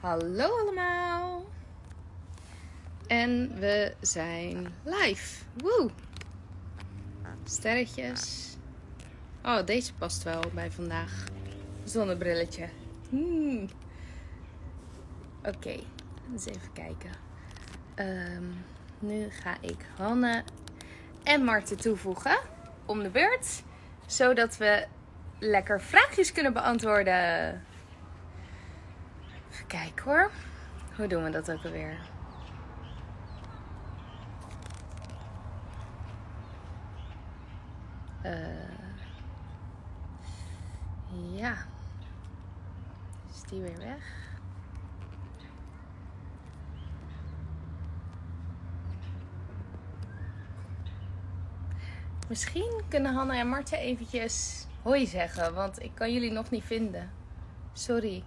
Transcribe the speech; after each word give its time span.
Hallo 0.00 0.58
allemaal. 0.60 1.44
En 3.06 3.58
we 3.58 3.94
zijn 4.00 4.74
live. 4.84 5.44
Woe. 5.54 5.90
Sterretjes. 7.44 8.56
Oh, 9.44 9.64
deze 9.64 9.94
past 9.94 10.22
wel 10.22 10.42
bij 10.54 10.70
vandaag. 10.70 11.24
Zonnebrilletje. 11.84 12.68
Hmm. 13.08 13.68
Oké, 15.44 15.80
eens 16.32 16.46
even 16.46 16.72
kijken. 16.72 17.10
Ehm, 17.94 18.44
nu 18.98 19.30
ga 19.30 19.56
ik 19.60 19.86
Hanne 19.96 20.44
en 21.22 21.44
Marten 21.44 21.76
toevoegen 21.76 22.38
om 22.86 23.02
de 23.02 23.10
beurt. 23.10 23.62
Zodat 24.06 24.56
we 24.56 24.86
lekker 25.38 25.80
vraagjes 25.80 26.32
kunnen 26.32 26.52
beantwoorden. 26.52 27.62
Even 29.56 29.68
kijken 29.68 30.04
hoor. 30.04 30.30
Hoe 30.96 31.06
doen 31.06 31.24
we 31.24 31.30
dat 31.30 31.50
ook 31.50 31.64
alweer? 31.64 31.98
Eh, 38.22 38.32
ja. 41.34 41.56
Is 43.30 43.42
die 43.48 43.60
weer 43.60 43.78
weg? 43.78 44.14
Misschien 52.28 52.82
kunnen 52.88 53.14
Hanna 53.14 53.34
en 53.34 53.48
Marten 53.48 53.78
eventjes 53.78 54.66
hoi 54.82 55.06
zeggen, 55.06 55.54
want 55.54 55.82
ik 55.82 55.90
kan 55.94 56.12
jullie 56.12 56.32
nog 56.32 56.50
niet 56.50 56.64
vinden. 56.64 57.10
Sorry. 57.72 58.24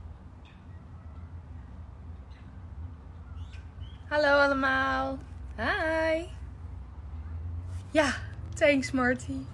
Hallo 4.10 4.40
allemaal. 4.42 5.18
Hi. 5.58 6.26
Ja, 7.92 8.14
thanks 8.56 8.92
Marty. 8.92 9.34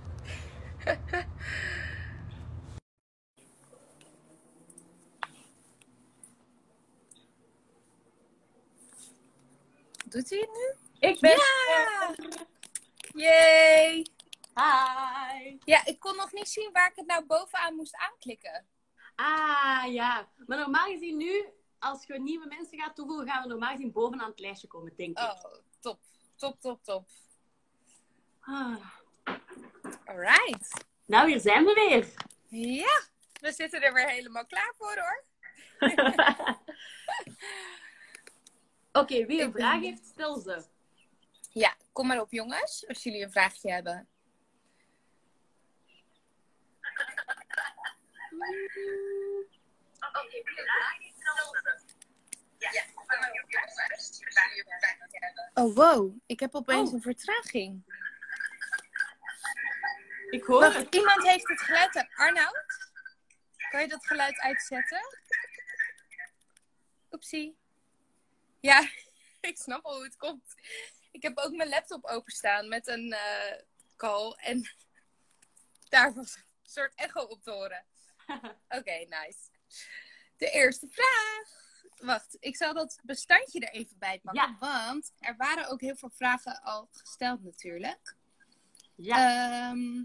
Doet 10.09 10.29
hij 10.29 10.39
het 10.39 10.49
nu? 10.53 10.73
Ik 11.09 11.19
ben 11.19 11.31
Ja! 11.31 12.15
Yay! 13.13 14.05
Hi! 14.53 15.57
Ja, 15.63 15.85
ik 15.85 15.99
kon 15.99 16.15
nog 16.15 16.31
niet 16.33 16.47
zien 16.47 16.69
waar 16.73 16.89
ik 16.89 16.95
het 16.95 17.05
nou 17.07 17.25
bovenaan 17.25 17.75
moest 17.75 17.95
aanklikken. 17.95 18.65
Ah, 19.15 19.83
ja. 19.93 20.29
Maar 20.45 20.57
normaal 20.57 20.85
gezien 20.85 21.17
nu, 21.17 21.45
als 21.79 22.05
je 22.05 22.19
nieuwe 22.19 22.47
mensen 22.47 22.79
gaat 22.79 22.95
toevoegen, 22.95 23.27
gaan 23.27 23.41
we 23.43 23.47
normaal 23.49 23.71
gezien 23.71 23.91
bovenaan 23.91 24.29
het 24.29 24.39
lijstje 24.39 24.67
komen, 24.67 24.93
denk 24.95 25.17
ik. 25.19 25.23
Oh, 25.23 25.43
top. 25.79 25.99
Top, 26.35 26.59
top, 26.61 26.83
top. 26.83 27.07
Ah. 28.41 28.89
Alright. 30.05 30.85
Nou, 31.05 31.29
hier 31.29 31.39
zijn 31.39 31.65
we 31.65 31.73
weer. 31.73 32.13
Ja, 32.59 33.01
we 33.41 33.51
zitten 33.51 33.81
er 33.81 33.93
weer 33.93 34.09
helemaal 34.09 34.45
klaar 34.45 34.73
voor 34.77 34.97
hoor. 34.97 35.23
Oké, 39.01 39.25
wie 39.25 39.41
een 39.41 39.47
Ik 39.47 39.53
ben- 39.53 39.61
vraag 39.61 39.81
heeft, 39.81 40.05
stel 40.05 40.39
ze. 40.39 40.63
Ja, 41.51 41.75
kom 41.91 42.07
maar 42.07 42.21
op 42.21 42.31
jongens, 42.31 42.87
als 42.87 43.03
jullie 43.03 43.23
een 43.23 43.31
vraagje 43.31 43.71
hebben. 43.71 44.07
Oh 55.53 55.75
wow, 55.75 56.17
ik 56.25 56.39
heb 56.39 56.55
opeens 56.55 56.89
Oh. 56.89 56.93
een 56.95 57.01
vertraging. 57.01 57.83
Ik 60.29 60.43
hoor 60.43 60.59
Wacht, 60.59 60.75
het. 60.75 60.95
iemand 60.95 61.23
heeft 61.27 61.47
het 61.47 61.61
geluid 61.61 61.95
aan. 61.95 62.07
Arnoud? 62.13 62.89
Kan 63.69 63.81
je 63.81 63.87
dat 63.87 64.05
geluid 64.05 64.39
uitzetten? 64.39 64.99
Oepsie. 67.11 67.57
Ja, 68.59 68.89
ik 69.49 69.57
snap 69.57 69.85
al 69.85 69.95
hoe 69.95 70.03
het 70.03 70.17
komt. 70.17 70.53
Ik 71.11 71.21
heb 71.21 71.37
ook 71.37 71.51
mijn 71.55 71.69
laptop 71.69 72.05
openstaan 72.05 72.67
met 72.67 72.87
een 72.87 73.13
eh, 73.13 73.61
call. 73.95 74.31
En 74.31 74.75
daar 75.89 76.13
was 76.13 76.35
een 76.35 76.43
soort 76.63 76.93
echo 76.95 77.19
op 77.21 77.43
te 77.43 77.51
horen. 77.51 77.85
Oké, 78.77 78.91
nice. 79.09 79.39
De 80.37 80.49
eerste 80.49 80.87
vraag. 80.89 81.63
Wacht, 81.95 82.37
ik 82.39 82.55
zal 82.55 82.73
dat 82.73 82.99
bestandje 83.03 83.59
er 83.59 83.73
even 83.73 83.97
bij 83.99 84.19
pakken. 84.23 84.41
Ja. 84.43 84.57
Want 84.59 85.11
er 85.19 85.35
waren 85.37 85.69
ook 85.69 85.81
heel 85.81 85.95
veel 85.95 86.09
vragen 86.09 86.61
al 86.61 86.87
gesteld 86.91 87.43
natuurlijk. 87.43 88.15
Ja. 88.95 89.69
Ehm. 89.71 90.03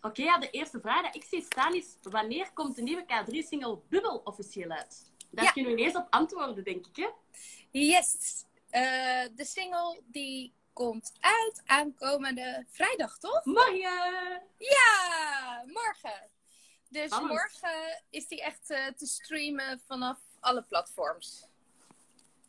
Oké, 0.00 0.22
ja, 0.22 0.38
de 0.38 0.50
eerste 0.50 0.80
vraag 0.80 1.02
die 1.12 1.22
ik 1.22 1.28
zie 1.28 1.42
staan 1.42 1.74
is: 1.74 1.96
wanneer 2.02 2.52
komt 2.52 2.76
de 2.76 2.82
nieuwe 2.82 3.02
K3-single 3.04 3.78
Bubbel 3.88 4.16
officieel 4.24 4.70
uit? 4.70 5.10
Daar 5.30 5.44
Ja. 5.44 5.50
kunnen 5.52 5.72
we 5.74 5.78
ineens 5.78 5.96
op 5.96 6.06
antwoorden, 6.10 6.64
denk 6.64 6.86
ik, 6.86 6.96
hè? 6.96 7.08
Yes! 7.70 8.44
Eh, 8.70 9.24
de 9.34 9.44
single 9.44 10.00
die 10.06 10.52
komt 10.72 11.12
uit 11.20 11.62
aankomende 11.66 12.64
vrijdag, 12.70 13.18
toch? 13.18 13.44
Morgen! 13.44 14.42
Ja, 14.58 15.62
morgen. 15.66 16.28
Dus 16.90 17.10
morgen 17.10 18.02
is 18.10 18.28
die 18.28 18.42
echt 18.42 18.70
eh, 18.70 18.86
te 18.86 19.06
streamen 19.06 19.80
vanaf 19.86 20.18
alle 20.40 20.62
platforms. 20.62 21.46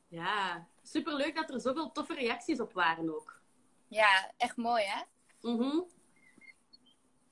Ja, 0.07 0.67
superleuk 0.83 1.35
dat 1.35 1.49
er 1.49 1.61
zoveel 1.61 1.91
toffe 1.91 2.13
reacties 2.13 2.59
op 2.59 2.73
waren 2.73 3.15
ook. 3.15 3.41
Ja, 3.87 4.31
echt 4.37 4.57
mooi 4.57 4.83
hè? 4.83 5.01
Mhm. 5.41 5.81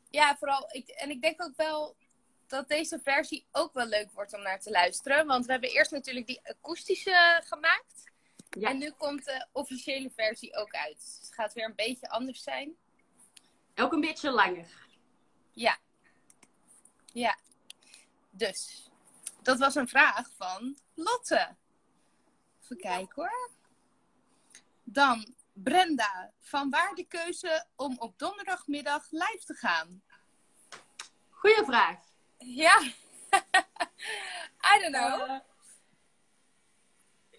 Ja, 0.10 0.38
vooral. 0.38 0.70
Ik, 0.72 0.88
en 0.88 1.10
ik 1.10 1.22
denk 1.22 1.44
ook 1.44 1.56
wel 1.56 1.96
dat 2.48 2.68
deze 2.68 3.00
versie 3.00 3.46
ook 3.52 3.74
wel 3.74 3.86
leuk 3.86 4.12
wordt 4.12 4.34
om 4.34 4.42
naar 4.42 4.60
te 4.60 4.70
luisteren. 4.70 5.26
Want 5.26 5.46
we 5.46 5.52
hebben 5.52 5.70
eerst 5.70 5.92
natuurlijk 5.92 6.28
die 6.28 6.48
akoestische 6.48 7.42
gemaakt. 7.46 8.12
Ja. 8.50 8.70
En 8.70 8.78
nu 8.78 8.92
komt 8.92 9.26
de 9.26 9.48
officiële 9.52 10.10
versie 10.16 10.56
ook 10.56 10.74
uit. 10.74 10.96
Dus 10.96 11.18
het 11.22 11.34
gaat 11.34 11.54
weer 11.54 11.66
een 11.66 11.76
beetje 11.76 12.10
anders 12.10 12.44
zijn. 12.44 12.76
Ook 13.76 13.94
een 13.94 14.02
beetje 14.02 14.32
langer. 14.32 14.88
Ja. 15.52 15.78
Ja. 17.14 17.38
Dus, 18.30 18.90
dat 19.42 19.60
was 19.60 19.76
een 19.76 19.88
vraag 19.88 20.30
van 20.38 20.78
Lotte. 20.94 21.56
Even 22.64 22.78
kijken 22.78 23.16
hoor. 23.16 23.50
Dan 24.84 25.36
Brenda. 25.54 26.32
Van 26.40 26.70
waar 26.70 26.96
de 26.96 27.04
keuze 27.04 27.66
om 27.76 27.98
op 28.00 28.20
donderdagmiddag 28.20 29.08
live 29.10 29.44
te 29.46 29.54
gaan? 29.54 30.04
Goeie 31.30 31.64
vraag. 31.66 32.00
Ja. 32.38 32.80
I 34.76 34.80
don't 34.82 34.96
know. 34.96 35.22
Eh, 35.22 35.40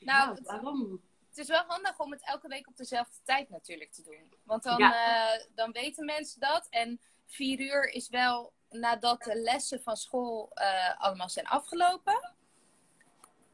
Nou, 0.00 0.34
ja, 0.34 0.42
waarom? 0.42 1.00
Het 1.28 1.38
is 1.38 1.48
wel 1.48 1.64
handig 1.66 1.98
om 1.98 2.10
het 2.10 2.24
elke 2.26 2.48
week 2.48 2.68
op 2.68 2.76
dezelfde 2.76 3.16
tijd 3.24 3.48
natuurlijk 3.48 3.92
te 3.92 4.02
doen. 4.02 4.32
Want 4.42 4.62
dan, 4.62 4.78
Ja. 4.78 5.32
eh, 5.34 5.46
dan 5.54 5.72
weten 5.72 6.04
mensen 6.04 6.40
dat. 6.40 6.66
En 6.70 7.00
vier 7.26 7.60
uur 7.60 7.88
is 7.88 8.08
wel 8.08 8.52
nadat 8.70 9.22
de 9.22 9.34
lessen 9.34 9.82
van 9.82 9.96
school 9.96 10.50
eh, 10.54 11.00
allemaal 11.00 11.28
zijn 11.28 11.46
afgelopen. 11.46 12.32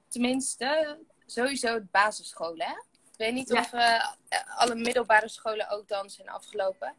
Tenminste, 0.09 0.99
sowieso 1.27 1.75
de 1.75 1.87
basisscholen. 1.91 2.67
Hè? 2.67 2.73
Ik 2.73 3.17
weet 3.17 3.33
niet 3.33 3.49
Ja. 3.49 3.61
of 3.61 3.73
eh, 3.73 4.59
alle 4.59 4.75
middelbare 4.75 5.29
scholen 5.29 5.69
ook 5.69 5.89
dan 5.89 6.11
zijn 6.11 6.29
afgelopen. 6.29 6.95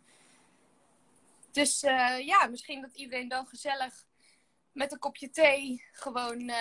Dus 1.52 1.84
eh, 1.84 2.26
ja, 2.26 2.46
misschien 2.48 2.82
dat 2.82 2.96
iedereen 2.96 3.28
dan 3.28 3.48
gezellig 3.48 4.06
met 4.72 4.92
een 4.92 5.00
kopje 5.00 5.30
thee 5.30 5.86
gewoon 5.92 6.52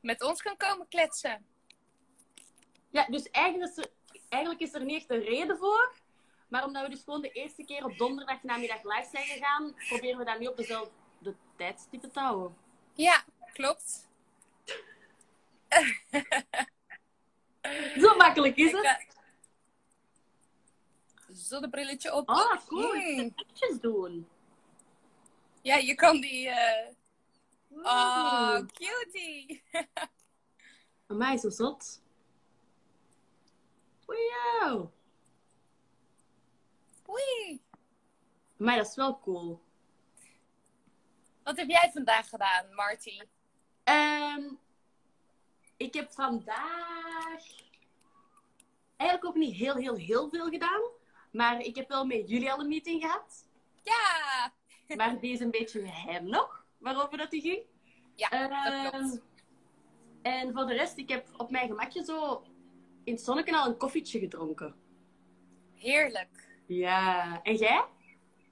met 0.00 0.22
ons 0.22 0.42
kan 0.42 0.56
komen 0.56 0.88
kletsen. 0.88 1.46
Ja, 2.90 3.06
dus 3.06 3.30
eigenlijk 3.30 3.70
is, 3.70 3.84
er, 3.84 3.90
eigenlijk 4.28 4.62
is 4.62 4.74
er 4.74 4.84
niet 4.84 4.96
echt 4.96 5.10
een 5.10 5.22
reden 5.24 5.58
voor. 5.58 5.94
Maar 6.48 6.64
omdat 6.64 6.82
we 6.82 6.90
dus 6.90 7.02
gewoon 7.02 7.20
de 7.22 7.30
eerste 7.32 7.64
keer 7.64 7.84
op 7.84 7.98
donderdag 7.98 8.42
namiddag 8.42 8.82
live 8.82 9.08
zijn 9.12 9.24
gegaan, 9.26 9.74
proberen 9.88 10.18
we 10.18 10.24
dat 10.24 10.38
nu 10.38 10.46
op 10.46 10.56
dezelfde 10.56 11.34
tijdstippen 11.56 12.12
te 12.12 12.20
houden. 12.20 12.56
Ja, 12.94 13.24
klopt. 13.52 14.08
Zo 17.98 18.16
makkelijk 18.16 18.56
is 18.56 18.72
het. 18.72 18.84
eh, 18.84 18.96
Zonnebrilletje 21.28 22.14
op. 22.14 22.28
Oh, 22.28 22.66
cool. 22.66 22.94
Mm. 22.94 23.34
Ik 23.70 23.80
doen. 23.80 24.28
Ja, 25.62 25.76
je 25.76 25.94
kan 25.94 26.20
die. 26.20 26.48
eh 26.48 26.88
Oh, 27.82 28.58
cutie. 28.66 29.62
Amai, 31.06 31.38
zo 31.38 31.50
zot. 31.50 32.02
Wow. 34.06 34.90
Oei. 37.08 37.60
Maar 38.56 38.76
dat 38.76 38.86
is 38.86 38.94
wel 38.94 39.18
cool. 39.20 39.60
Wat 41.42 41.56
heb 41.56 41.68
jij 41.68 41.90
vandaag 41.92 42.28
gedaan, 42.28 42.74
Marty? 42.74 43.20
Ehm, 43.84 44.42
ik 45.76 45.94
heb 45.94 46.12
vandaag 46.12 47.44
eigenlijk 48.96 49.30
ook 49.30 49.42
niet 49.42 49.56
heel, 49.56 49.74
heel, 49.74 49.94
heel 49.94 50.28
veel 50.28 50.48
gedaan. 50.48 50.80
Maar 51.30 51.60
ik 51.60 51.76
heb 51.76 51.88
wel 51.88 52.04
met 52.04 52.28
jullie 52.28 52.52
al 52.52 52.60
een 52.60 52.68
meeting 52.68 53.02
gehad. 53.02 53.48
Ja! 53.82 54.52
Maar 54.96 55.20
die 55.20 55.32
is 55.32 55.40
een 55.40 55.50
beetje 55.50 55.80
geheim 55.80 56.28
nog, 56.28 56.64
waarover 56.78 57.18
dat 57.18 57.30
die 57.30 57.40
ging. 57.40 57.62
Ja, 58.14 58.28
dat 58.28 58.50
Ehm, 58.50 58.90
klopt. 58.90 59.22
En 60.22 60.52
voor 60.52 60.66
de 60.66 60.72
rest, 60.74 60.96
ik 60.98 61.08
heb 61.08 61.28
op 61.36 61.50
mijn 61.50 61.68
gemakje 61.68 62.04
zo 62.04 62.42
in 63.04 63.12
het 63.12 63.22
zonnekanaal 63.22 63.66
een 63.66 63.76
koffietje 63.76 64.18
gedronken. 64.18 64.74
Heerlijk. 65.74 66.45
Ja. 66.66 67.40
En 67.42 67.54
jij? 67.54 67.84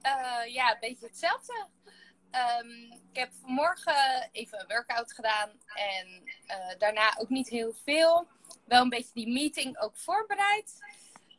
Eh, 0.01 0.53
ja, 0.53 0.71
een 0.71 0.79
beetje 0.79 1.05
hetzelfde. 1.05 1.67
Ehm, 2.31 2.69
ik 2.91 3.15
heb 3.19 3.33
vanmorgen 3.41 4.29
even 4.31 4.59
een 4.59 4.67
workout 4.67 5.13
gedaan 5.13 5.51
en 5.73 6.23
eh, 6.45 6.77
daarna 6.77 7.17
ook 7.17 7.29
niet 7.29 7.49
heel 7.49 7.73
veel. 7.73 8.27
Wel 8.65 8.81
een 8.81 8.89
beetje 8.89 9.13
die 9.13 9.33
meeting 9.33 9.79
ook 9.79 9.97
voorbereid. 9.97 10.79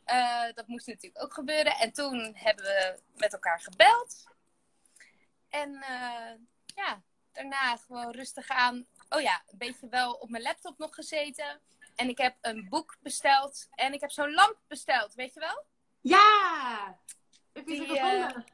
Eh, 0.04 0.44
dat 0.54 0.66
moest 0.66 0.86
natuurlijk 0.86 1.22
ook 1.22 1.34
gebeuren. 1.34 1.76
En 1.76 1.92
toen 1.92 2.32
hebben 2.34 2.64
we 2.64 3.00
met 3.16 3.32
elkaar 3.32 3.60
gebeld. 3.60 4.24
En 5.48 5.84
ja, 6.74 7.02
daarna 7.32 7.76
gewoon 7.76 8.10
rustig 8.10 8.48
aan. 8.48 8.86
Oh 9.08 9.20
ja, 9.20 9.42
een 9.46 9.58
beetje 9.58 9.88
wel 9.88 10.12
op 10.12 10.30
mijn 10.30 10.42
laptop 10.42 10.78
nog 10.78 10.94
gezeten. 10.94 11.60
En 11.94 12.08
ik 12.08 12.18
heb 12.18 12.36
een 12.40 12.68
boek 12.68 12.96
besteld. 13.00 13.68
En 13.70 13.92
ik 13.92 14.00
heb 14.00 14.10
zo'n 14.10 14.34
lamp 14.34 14.58
besteld, 14.68 15.14
weet 15.14 15.34
je 15.34 15.40
wel? 15.40 15.64
Ja! 16.08 16.98
Heb 17.52 17.68
je 17.68 17.76
ze 17.76 17.84
Die, 17.84 17.98
eh, 17.98 18.04
gevonden? 18.04 18.44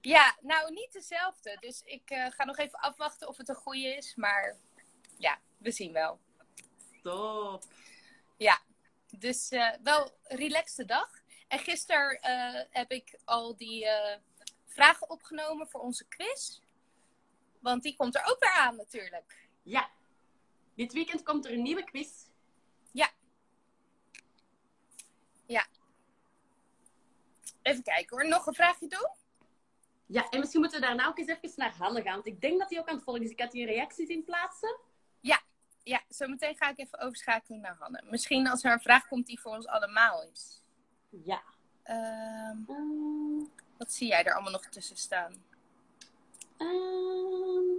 Ja, 0.00 0.36
nou 0.40 0.72
niet 0.72 0.92
dezelfde. 0.92 1.56
Dus 1.60 1.82
ik 1.84 2.10
eh, 2.10 2.26
ga 2.30 2.44
nog 2.44 2.58
even 2.58 2.78
afwachten 2.78 3.28
of 3.28 3.36
het 3.36 3.48
een 3.48 3.54
goede 3.54 3.96
is. 3.96 4.14
Maar 4.14 4.56
ja, 5.18 5.38
we 5.58 5.70
zien 5.70 5.92
wel. 5.92 6.20
Top. 7.02 7.64
Ja, 8.36 8.60
dus 9.18 9.48
eh, 9.48 9.72
wel 9.82 10.10
relaxte 10.22 10.84
dag. 10.84 11.10
En 11.48 11.58
gisteren 11.58 12.18
heb 12.70 12.90
ik 12.90 13.18
al 13.24 13.56
die 13.56 13.86
vragen 14.66 15.10
opgenomen 15.10 15.68
voor 15.68 15.80
onze 15.80 16.08
quiz. 16.08 16.60
Want 17.60 17.82
die 17.82 17.96
komt 17.96 18.14
er 18.14 18.24
ook 18.24 18.40
weer 18.40 18.52
aan 18.52 18.76
natuurlijk. 18.76 19.48
Ja. 19.62 19.90
Dit 20.74 20.92
weekend 20.92 21.22
komt 21.22 21.44
er 21.44 21.52
een 21.52 21.62
nieuwe 21.62 21.84
quiz. 21.84 22.25
Even 27.66 27.82
kijken 27.82 28.16
hoor. 28.16 28.28
Nog 28.28 28.46
een 28.46 28.54
vraagje 28.54 28.88
doen? 28.88 29.08
Ja, 30.06 30.28
en 30.28 30.38
misschien 30.38 30.60
moeten 30.60 30.80
we 30.80 30.86
daarna 30.86 31.06
ook 31.06 31.18
eens 31.18 31.28
even 31.28 31.52
naar 31.56 31.74
Hanne 31.76 32.02
gaan. 32.02 32.14
Want 32.14 32.26
ik 32.26 32.40
denk 32.40 32.58
dat 32.58 32.70
hij 32.70 32.78
ook 32.78 32.88
aan 32.88 32.94
het 32.94 33.04
volgen 33.04 33.22
is. 33.22 33.30
Ik 33.30 33.40
had 33.40 33.52
hier 33.52 33.66
reacties 33.66 34.08
in 34.08 34.24
plaatsen. 34.24 34.78
Ja, 35.86 36.02
zometeen 36.08 36.56
ga 36.56 36.68
ik 36.68 36.78
even 36.78 36.98
overschakelen 36.98 37.60
naar 37.60 37.76
Hanne. 37.78 38.02
Misschien 38.10 38.48
als 38.48 38.64
er 38.64 38.72
een 38.72 38.80
vraag 38.80 39.08
komt 39.08 39.26
die 39.26 39.40
voor 39.40 39.54
ons 39.54 39.66
allemaal 39.66 40.22
is. 40.22 40.62
Ja. 41.08 41.42
Ehm, 41.82 42.56
wat 43.76 43.92
zie 43.92 44.08
jij 44.08 44.24
er 44.24 44.34
allemaal 44.34 44.52
nog 44.52 44.66
tussen 44.66 44.96
staan? 44.96 45.44
ehm. 46.56 47.78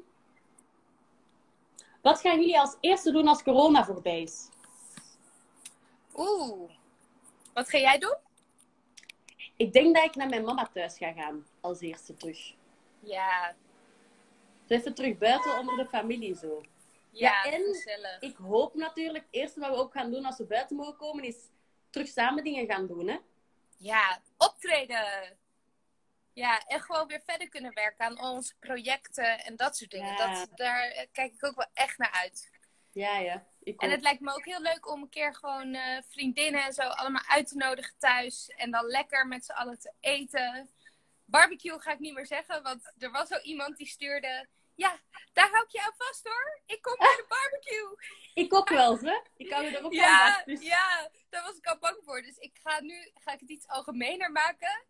Wat 2.02 2.20
gaan 2.22 2.40
jullie 2.40 2.60
als 2.60 2.78
eerste 2.80 3.12
doen 3.12 3.28
als 3.28 3.44
corona 3.44 3.86
voorbij 3.86 4.22
is? 4.22 4.50
Oeh, 6.16 6.72
wat 7.54 7.70
ga 7.70 7.78
jij 7.78 8.00
doen? 8.00 8.18
Ik 9.58 9.74
denk 9.74 9.96
dat 9.96 10.06
ik 10.06 10.16
naar 10.16 10.30
mijn 10.30 10.44
mama 10.44 10.70
thuis 10.74 10.98
ga 10.98 11.12
gaan. 11.12 11.48
Als 11.62 11.80
eerste 11.80 12.14
terug. 12.16 12.54
Ja, 13.00 13.56
Dus 14.66 14.80
even 14.80 14.94
terug 14.94 15.18
buiten 15.18 15.60
onder 15.60 15.78
de 15.78 15.86
familie 15.86 16.36
zo. 16.36 16.62
ja, 17.12 17.44
Ja, 17.44 17.52
en 17.52 17.64
gezellig. 17.64 18.22
Ik 18.22 18.36
hoop 18.36 18.74
natuurlijk, 18.74 19.24
het 19.26 19.34
eerste 19.34 19.60
wat 19.60 19.70
we 19.70 19.76
ook 19.76 19.92
gaan 19.92 20.12
doen 20.12 20.26
als 20.26 20.38
we 20.38 20.46
buiten 20.46 20.76
mogen 20.76 20.98
komen, 20.98 21.24
is 21.24 21.50
terug 21.90 22.08
samen 22.08 22.44
dingen 22.44 22.66
gaan 22.66 22.88
doen. 22.88 23.08
Hè? 23.08 23.18
Ja, 23.78 24.22
optreden. 24.38 25.38
Ja, 26.34 26.66
en 26.66 26.82
gewoon 26.82 27.08
weer 27.08 27.22
verder 27.26 27.50
kunnen 27.50 27.74
werken 27.74 28.06
aan 28.06 28.22
onze 28.22 28.56
projecten 28.60 29.40
en 29.40 29.56
dat 29.56 29.78
soort 29.78 29.92
dingen. 29.92 30.16
Ja. 30.18 30.34
Dat, 30.34 30.50
daar 30.58 31.08
kijk 31.12 31.34
ik 31.34 31.46
ook 31.46 31.56
wel 31.56 31.70
echt 31.74 31.98
naar 31.98 32.12
uit. 32.12 32.50
Ja, 32.92 33.18
ja. 33.18 33.46
Ik 33.68 33.82
En 33.82 33.90
het 33.92 34.02
lijkt 34.02 34.22
me 34.22 34.34
ook 34.34 34.46
heel 34.46 34.62
leuk 34.62 34.92
om 34.92 35.02
een 35.02 35.10
keer 35.10 35.36
gewoon 35.36 35.74
eh, 35.74 36.02
vriendinnen 36.10 36.64
en 36.64 36.74
zo 36.74 36.82
allemaal 36.82 37.24
uit 37.28 37.48
te 37.48 37.56
nodigen 37.56 37.98
thuis. 37.98 38.50
En 38.56 38.72
dan 38.72 38.86
lekker 38.86 39.28
met 39.28 39.46
z'n 39.46 39.52
allen 39.52 39.80
te 39.80 39.94
eten. 40.00 40.70
Barbecue 41.26 41.80
ga 41.80 41.92
ik 41.92 42.00
niet 42.00 42.14
meer 42.14 42.26
zeggen, 42.26 42.64
want 42.64 42.94
er 42.98 43.12
was 43.12 43.32
al 43.32 43.42
iemand 43.42 43.78
die 43.78 43.88
stuurde... 43.88 44.48
Ja, 44.76 45.00
daar 45.34 45.50
hou 45.50 45.64
ik 45.64 45.72
je 45.72 45.82
aan 45.82 45.94
vast 45.98 46.24
hoor. 46.24 46.62
Ik 46.66 46.82
kom 46.82 46.96
bij 46.98 47.16
de 47.16 47.26
barbecue. 47.36 47.96
Ik 48.34 48.54
ook 48.54 48.70
wel, 48.70 49.00
hè? 49.00 49.20
Ik 49.36 49.52
er 49.52 49.76
ook 49.76 49.82
van 49.82 49.92
Ja, 49.92 50.42
dus- 50.46 50.62
ja, 50.62 51.10
daar 51.30 51.44
was 51.44 51.58
ik 51.58 51.66
al 51.66 51.78
bang 51.78 51.98
voor. 52.04 52.22
Dus 52.22 52.38
ik 52.38 52.60
ga 52.64 52.82
nu 52.82 53.12
ga 53.14 53.34
ik 53.34 53.40
het 53.40 53.50
iets 53.50 53.68
algemener 53.68 54.32
maken. 54.32 54.86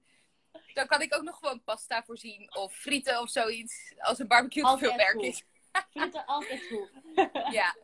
Dan 0.73 0.87
kan 0.87 1.01
ik 1.01 1.15
ook 1.15 1.23
nog 1.23 1.37
gewoon 1.37 1.63
pasta 1.63 2.03
voorzien. 2.03 2.55
Of 2.55 2.73
frieten 2.73 3.21
of 3.21 3.29
zoiets. 3.29 3.93
Als 3.97 4.19
een 4.19 4.27
barbecue 4.27 4.63
te 4.63 4.77
veel 4.77 4.95
werk 4.95 5.11
goed. 5.11 5.23
is. 5.23 5.43
Frieten 5.89 6.25
altijd 6.25 6.67
goed. 6.67 6.89
Ja. 7.51 7.75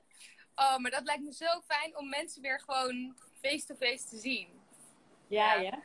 Oh, 0.56 0.78
maar 0.78 0.92
dat 0.92 1.04
lijkt 1.04 1.24
me 1.24 1.34
zo 1.34 1.46
fijn 1.68 1.98
om 1.98 2.10
mensen 2.10 2.42
weer 2.42 2.60
gewoon 2.66 3.16
face-to-face 3.42 4.08
te 4.10 4.18
zien. 4.18 4.48
Ja, 5.28 5.54
Ja. 5.54 5.62
ja. 5.62 5.80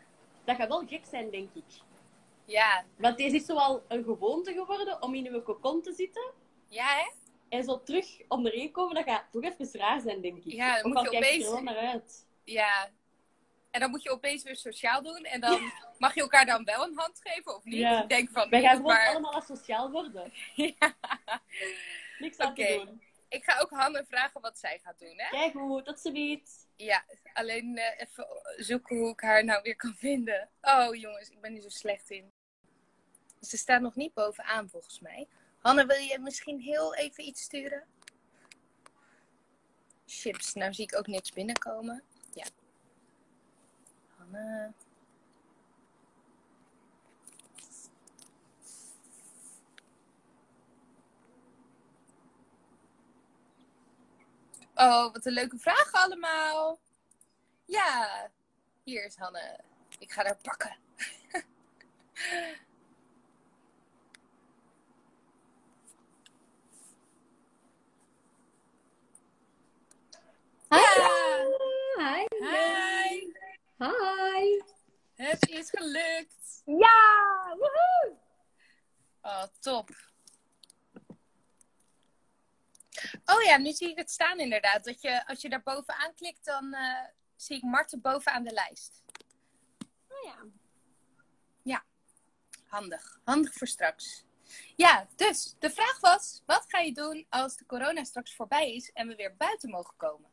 Dat 0.44 0.56
gaat 0.56 0.68
wel 0.68 0.86
gek 0.86 1.04
zijn, 1.10 1.30
denk 1.30 1.54
ik. 1.54 1.64
Ja. 2.44 2.84
Want 2.96 3.16
deze 3.16 3.36
is 3.36 3.44
zoal 3.46 3.82
een 3.88 4.04
gewoonte 4.04 4.52
geworden 4.52 5.02
om 5.02 5.14
in 5.14 5.26
uw 5.26 5.42
cocon 5.42 5.82
te 5.82 5.92
zitten. 5.92 6.30
Ja, 6.68 6.86
hè? 6.96 7.10
En 7.48 7.64
zo 7.64 7.82
terug 7.82 8.06
onderheen 8.28 8.70
komen, 8.70 8.94
dat 8.94 9.04
gaat 9.04 9.24
toch 9.32 9.42
even 9.42 9.80
raar 9.80 10.00
zijn, 10.00 10.20
denk 10.20 10.36
ik. 10.44 10.52
Ja, 10.52 10.82
dan 10.82 10.96
Ook 10.96 11.02
moet 11.02 11.12
je 11.12 11.18
opeens- 11.18 11.44
er 11.46 11.52
wel 11.52 11.62
naar 11.62 11.76
uit. 11.76 12.26
Ja. 12.44 12.88
En 13.70 13.80
dan 13.80 13.90
moet 13.90 14.02
je 14.02 14.10
opeens 14.10 14.42
weer 14.42 14.56
sociaal 14.56 15.02
doen. 15.02 15.24
En 15.24 15.40
dan 15.40 15.72
mag 15.98 16.14
je 16.14 16.20
elkaar 16.20 16.46
dan 16.46 16.64
wel 16.64 16.82
een 16.84 16.96
hand 16.98 17.20
geven 17.22 17.54
of 17.56 17.64
niet. 17.64 17.74
Ja. 17.74 18.02
Ik 18.02 18.08
denk 18.08 18.30
van 18.30 18.50
Wij 18.50 18.60
gaan 18.60 18.76
gewoon 18.76 18.92
maar... 18.92 19.08
allemaal 19.08 19.34
asociaal 19.34 19.90
worden. 19.90 20.32
Ja. 20.54 20.94
Niks 22.18 22.38
aan 22.38 22.54
te 22.54 22.82
doen. 22.84 23.02
Ik 23.28 23.44
ga 23.44 23.60
ook 23.60 23.70
Hanne 23.70 24.04
vragen 24.08 24.40
wat 24.40 24.58
zij 24.58 24.80
gaat 24.82 24.98
doen, 24.98 25.14
hè? 25.16 25.28
Kijk 25.28 25.52
goed, 25.52 25.84
tot 25.84 26.00
ziens. 26.00 26.66
Ja, 26.76 27.04
alleen 27.32 27.76
eh, 27.76 28.00
even 28.00 28.26
zoeken 28.56 28.96
hoe 28.96 29.10
ik 29.10 29.20
haar 29.20 29.44
nou 29.44 29.62
weer 29.62 29.76
kan 29.76 29.94
vinden. 29.94 30.48
Oh 30.60 30.94
jongens, 30.94 31.30
ik 31.30 31.40
ben 31.40 31.52
hier 31.52 31.62
zo 31.62 31.68
slecht 31.68 32.10
in. 32.10 32.32
Ze 33.40 33.56
staat 33.56 33.80
nog 33.80 33.94
niet 33.94 34.14
bovenaan 34.14 34.68
volgens 34.68 35.00
mij. 35.00 35.28
Hanne, 35.58 35.86
wil 35.86 35.96
je 35.96 36.18
misschien 36.18 36.60
heel 36.60 36.94
even 36.94 37.24
iets 37.24 37.42
sturen? 37.42 37.84
Chips, 40.06 40.54
nou 40.54 40.72
zie 40.72 40.84
ik 40.84 40.96
ook 40.96 41.06
niks 41.06 41.32
binnenkomen. 41.32 42.02
Ja. 42.32 42.44
Hanne. 44.16 44.72
Oh, 54.80 55.12
wat 55.12 55.26
een 55.26 55.32
leuke 55.32 55.58
vragen 55.58 56.00
allemaal. 56.00 56.80
Ja, 57.64 58.30
hier 58.84 59.04
is 59.04 59.16
Hanne. 59.16 59.60
Ik 59.98 60.12
ga 60.12 60.24
haar 60.24 60.38
pakken. 60.42 60.76
Ja. 70.68 71.46
Hi. 71.96 72.24
Hi. 72.40 73.32
Hi. 73.78 74.62
Het 75.14 75.48
is 75.48 75.70
gelukt. 75.70 76.62
Ja! 76.64 77.54
Woehoe! 77.56 78.16
Oh, 79.22 79.44
top. 79.60 79.90
Oh 83.36 83.42
ja, 83.42 83.56
nu 83.56 83.72
zie 83.72 83.90
ik 83.90 83.98
het 83.98 84.10
staan 84.10 84.38
inderdaad. 84.38 84.84
Dat 84.84 85.02
je, 85.02 85.26
als 85.26 85.40
je 85.40 85.48
daar 85.48 85.62
bovenaan 85.62 86.14
klikt, 86.14 86.44
dan 86.44 86.74
eh, 86.74 87.04
zie 87.36 87.56
ik 87.56 87.62
Marten 87.62 88.00
bovenaan 88.00 88.44
de 88.44 88.52
lijst. 88.52 89.02
Oh 90.08 90.24
ja. 90.24 90.36
Handig. 92.68 93.20
Handig 93.24 93.52
voor 93.52 93.66
straks. 93.66 94.24
Ja, 94.76 95.06
dus 95.16 95.56
de 95.58 95.70
vraag 95.70 96.00
was: 96.00 96.42
wat 96.46 96.64
ga 96.68 96.78
je 96.78 96.92
doen 96.92 97.26
als 97.28 97.56
de 97.56 97.66
corona 97.66 98.04
straks 98.04 98.34
voorbij 98.34 98.74
is 98.74 98.90
en 98.92 99.08
we 99.08 99.14
weer 99.14 99.36
buiten 99.36 99.70
mogen 99.70 99.96
komen? 99.96 100.30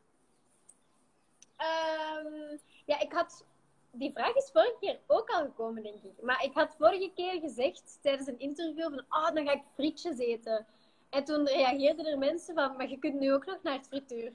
Ehm, 1.56 2.56
ja, 2.84 3.00
ik 3.00 3.12
had... 3.12 3.44
Die 3.90 4.12
vraag 4.12 4.34
is 4.34 4.50
vorige 4.52 4.76
keer 4.80 5.00
ook 5.06 5.28
al 5.28 5.44
gekomen, 5.44 5.82
denk 5.82 6.02
ik. 6.02 6.22
Maar 6.22 6.44
ik 6.44 6.54
had 6.54 6.74
vorige 6.78 7.12
keer 7.14 7.40
gezegd 7.40 7.98
tijdens 8.02 8.28
een 8.28 8.38
interview 8.38 8.82
van... 8.82 9.04
Oh, 9.08 9.34
dan 9.34 9.46
ga 9.46 9.52
ik 9.52 9.62
frietjes 9.74 10.18
eten. 10.18 10.66
En 11.10 11.24
toen 11.24 11.46
reageerden 11.46 12.06
er 12.06 12.18
mensen 12.18 12.54
van... 12.54 12.76
Maar 12.76 12.88
je 12.88 12.98
kunt 12.98 13.14
nu 13.14 13.32
ook 13.32 13.46
nog 13.46 13.62
naar 13.62 13.74
het 13.74 13.86
frituur. 13.86 14.32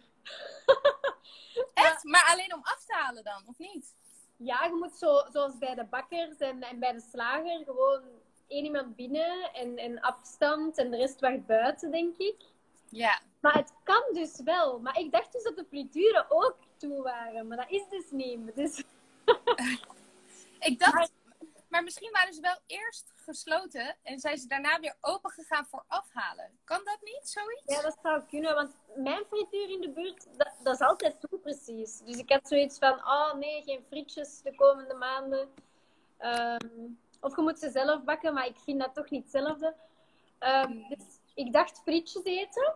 Echt? 1.74 2.04
Maar 2.04 2.30
alleen 2.32 2.54
om 2.54 2.62
af 2.64 2.86
te 2.86 2.94
halen 2.94 3.24
dan, 3.24 3.44
of 3.46 3.58
niet? 3.58 3.96
Ja, 4.38 4.64
je 4.64 4.74
moet 4.74 4.96
zo, 4.96 5.24
zoals 5.32 5.58
bij 5.58 5.76
de 5.76 5.86
bakkers 5.86 6.38
en, 6.38 6.64
en 6.64 6.80
bij 6.80 6.92
de 6.92 7.02
slager... 7.12 7.64
Gewoon 7.66 8.02
één 8.48 8.66
iemand 8.66 8.96
binnen 8.96 9.54
en, 9.54 9.78
en 9.78 10.00
afstand. 10.00 10.78
En 10.78 10.92
de 10.92 10.98
rest 10.98 11.20
wacht 11.20 11.46
buiten, 11.46 11.92
denk 11.92 12.18
ik. 12.18 12.36
Ja. 12.90 13.22
Maar 13.40 13.54
het 13.54 13.74
kan 13.84 14.04
dus 14.14 14.42
wel. 14.44 14.80
Maar 14.80 15.00
ik 15.00 15.12
dacht 15.12 15.32
dus 15.32 15.44
dat 15.44 15.56
de 15.56 15.66
frituren 15.70 16.26
ook 16.30 16.58
toe 16.78 17.02
waren. 17.02 17.48
Maar 17.48 17.58
dat 17.58 17.70
is 17.70 17.90
dus 17.90 18.12
niet. 18.12 18.56
Dus... 18.56 18.84
Ik 20.60 20.80
dacht, 20.80 21.12
maar 21.72 21.84
misschien 21.84 22.12
waren 22.12 22.34
ze 22.34 22.42
wel 22.42 22.60
eerst 22.66 23.14
gesloten 23.16 23.96
en 24.04 24.20
zijn 24.20 24.38
ze 24.38 24.48
daarna 24.48 24.80
weer 24.80 24.96
open 25.02 25.32
gegaan 25.32 25.66
voor 25.66 25.84
afhalen. 25.88 26.60
Kan 26.64 26.82
dat 26.84 26.98
niet, 27.02 27.30
zoiets? 27.30 27.76
Ja, 27.76 27.82
dat 27.82 27.98
zou 28.04 28.22
kunnen. 28.30 28.56
Want 28.56 28.76
mijn 28.96 29.24
frituur 29.26 29.70
in 29.70 29.82
de 29.82 29.90
buurt, 29.90 30.28
dat, 30.38 30.52
dat 30.64 30.74
is 30.74 30.88
altijd 30.88 31.16
toe 31.20 31.40
precies. 31.40 32.00
Dus 32.00 32.18
ik 32.18 32.32
had 32.32 32.48
zoiets 32.48 32.78
van, 32.78 32.94
oh 32.94 33.34
nee, 33.34 33.64
geen 33.64 33.86
frietjes 33.88 34.42
de 34.42 34.56
komende 34.56 34.94
maanden. 34.94 35.50
Ehm, 36.18 36.88
of 37.20 37.36
je 37.36 37.42
moet 37.42 37.60
ze 37.60 37.70
zelf 37.70 38.04
bakken, 38.04 38.34
maar 38.34 38.46
ik 38.46 38.60
vind 38.60 38.80
dat 38.80 38.94
toch 38.94 39.10
niet 39.10 39.24
hetzelfde. 39.24 39.76
Ehm, 40.40 40.90
dus 40.90 41.20
ik 41.34 41.54
dacht 41.54 41.82
frietjes 41.84 42.24
eten. 42.24 42.76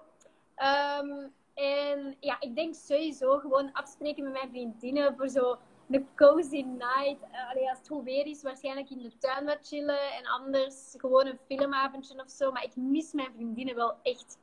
Ehm, 0.56 1.28
en 1.54 2.16
ja, 2.20 2.40
ik 2.40 2.56
denk 2.56 2.76
sowieso 2.76 3.38
gewoon 3.38 3.72
afspreken 3.72 4.24
met 4.24 4.34
mijn 4.34 4.50
vriendinnen 4.50 5.16
voor 5.16 5.30
zo 5.30 5.58
een 5.90 6.08
cozy 6.16 6.62
night. 6.62 7.18
Uh, 7.32 7.50
allee, 7.50 7.70
als 7.70 7.78
het 7.78 7.88
goed 7.88 8.04
weer 8.04 8.26
is, 8.26 8.42
waarschijnlijk 8.42 8.90
in 8.90 8.98
de 9.02 9.18
tuin 9.18 9.46
wat 9.46 9.68
chillen. 9.68 10.14
En 10.14 10.26
anders 10.26 10.94
gewoon 10.98 11.26
een 11.28 11.40
filmavondje 11.46 12.24
of 12.24 12.30
zo. 12.30 12.52
Maar 12.52 12.64
ik 12.64 12.76
mis 12.76 13.12
mijn 13.12 13.34
vriendinnen 13.34 13.76
wel 13.76 13.96
echt 14.04 14.38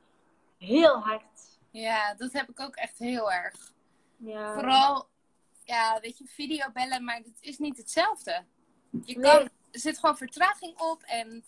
heel 0.58 0.98
hard. 0.98 1.60
Ja, 1.70 2.14
dat 2.14 2.32
heb 2.32 2.48
ik 2.48 2.60
ook 2.60 2.74
echt 2.74 2.98
heel 2.98 3.32
erg. 3.32 3.72
Ja. 4.16 4.54
Vooral, 4.54 5.08
ja, 5.64 6.00
weet 6.00 6.18
je, 6.18 6.24
videobellen, 6.26 7.04
maar 7.04 7.16
het 7.16 7.36
is 7.40 7.58
niet 7.58 7.76
hetzelfde. 7.76 8.44
Je 9.04 9.18
Nee. 9.18 9.30
kan, 9.32 9.48
er 9.70 9.80
zit 9.80 9.98
gewoon 9.98 10.16
vertraging 10.16 10.80
op 10.80 11.02
en 11.02 11.44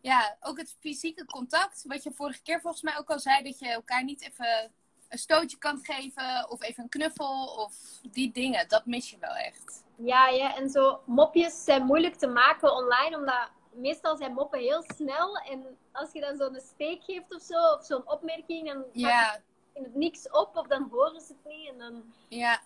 ja, 0.00 0.36
ook 0.40 0.58
het 0.58 0.76
fysieke 0.80 1.24
contact. 1.24 1.84
Wat 1.86 2.02
je 2.02 2.12
vorige 2.12 2.42
keer 2.42 2.60
volgens 2.60 2.82
mij 2.82 2.98
ook 2.98 3.10
al 3.10 3.18
zei, 3.20 3.42
dat 3.42 3.58
je 3.58 3.68
elkaar 3.68 4.04
niet 4.04 4.22
even 4.22 4.72
een 5.08 5.18
stootje 5.18 5.58
kan 5.58 5.78
geven 5.82 6.50
of 6.50 6.62
even 6.62 6.82
een 6.82 6.88
knuffel 6.88 7.46
of 7.46 7.74
die 8.10 8.32
dingen. 8.32 8.68
Dat 8.68 8.86
mis 8.86 9.10
je 9.10 9.18
wel 9.18 9.34
echt. 9.34 9.84
Ja, 9.96 10.28
ja, 10.28 10.56
en 10.56 10.70
zo 10.70 11.00
mopjes 11.06 11.64
zijn 11.64 11.84
moeilijk 11.84 12.14
te 12.14 12.26
maken 12.26 12.72
online, 12.72 13.16
omdat 13.16 13.50
meestal 13.72 14.16
zijn 14.16 14.32
moppen 14.32 14.60
heel 14.60 14.84
snel. 14.96 15.36
En 15.36 15.78
als 15.92 16.12
je 16.12 16.20
dan 16.20 16.36
zo'n 16.36 16.60
steek 16.60 17.04
geeft 17.04 17.34
of 17.34 17.42
zo, 17.42 17.72
of 17.72 17.84
zo'n 17.84 18.10
opmerking, 18.10 18.72
dan 18.72 18.84
Ja, 18.92 19.34
er 19.72 19.82
het 19.82 19.94
niks 19.94 20.30
op, 20.30 20.56
of 20.56 20.66
dan 20.66 20.88
horen 20.90 21.20
ze 21.20 21.32
het 21.32 21.52
niet. 21.54 21.68
En 21.68 21.78
dan, 21.78 22.14
ja. 22.28 22.60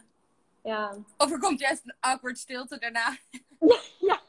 ja. 0.62 0.96
Of 1.16 1.30
er 1.30 1.38
komt 1.38 1.60
juist 1.60 1.84
een 1.84 1.96
awkward 2.00 2.38
stilte 2.38 2.78
daarna. 2.78 3.16
ja. 4.10 4.20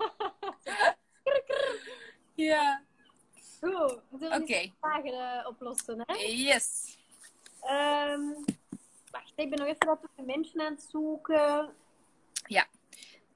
Ja. 2.34 2.84
Goed, 3.60 4.02
we 4.10 4.18
zullen 4.20 4.74
vragen 4.80 5.40
eh, 5.40 5.48
oplossen, 5.48 6.04
hè? 6.06 6.14
Yes. 6.16 6.98
Ehm, 7.62 8.22
wacht, 9.12 9.32
ik 9.36 9.50
ben 9.50 9.60
nog 9.60 9.68
even 9.68 9.88
wat 9.88 10.00
mensen 10.26 10.62
aan 10.62 10.72
het 10.74 10.84
zoeken. 10.90 11.76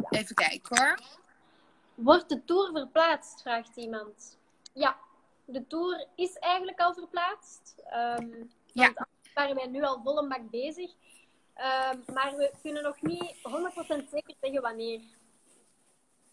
Even 0.10 0.36
kijken 0.36 0.78
hoor. 0.78 1.00
Wordt 1.96 2.30
de 2.30 2.44
tour 2.46 2.72
verplaatst? 2.72 3.42
Vraagt 3.42 3.76
iemand. 3.76 4.38
Ja, 4.74 4.98
de 5.46 5.68
tour 5.68 6.08
is 6.16 6.34
eigenlijk 6.34 6.80
al 6.80 6.94
verplaatst. 6.94 7.76
Ehm 7.86 8.44
Ja. 8.66 8.94
Waren 9.34 9.56
wij 9.56 9.68
nu 9.68 9.84
al 9.84 10.02
vol 10.04 10.18
een 10.18 10.30
bak 10.30 10.50
bezig. 10.50 10.92
Ehm, 11.54 12.00
maar 12.14 12.36
we 12.36 12.52
kunnen 12.62 12.84
nog 12.84 13.02
niet 13.02 13.36
100% 13.44 14.10
zeker 14.10 14.36
zeggen 14.42 14.62
wanneer. 14.62 15.02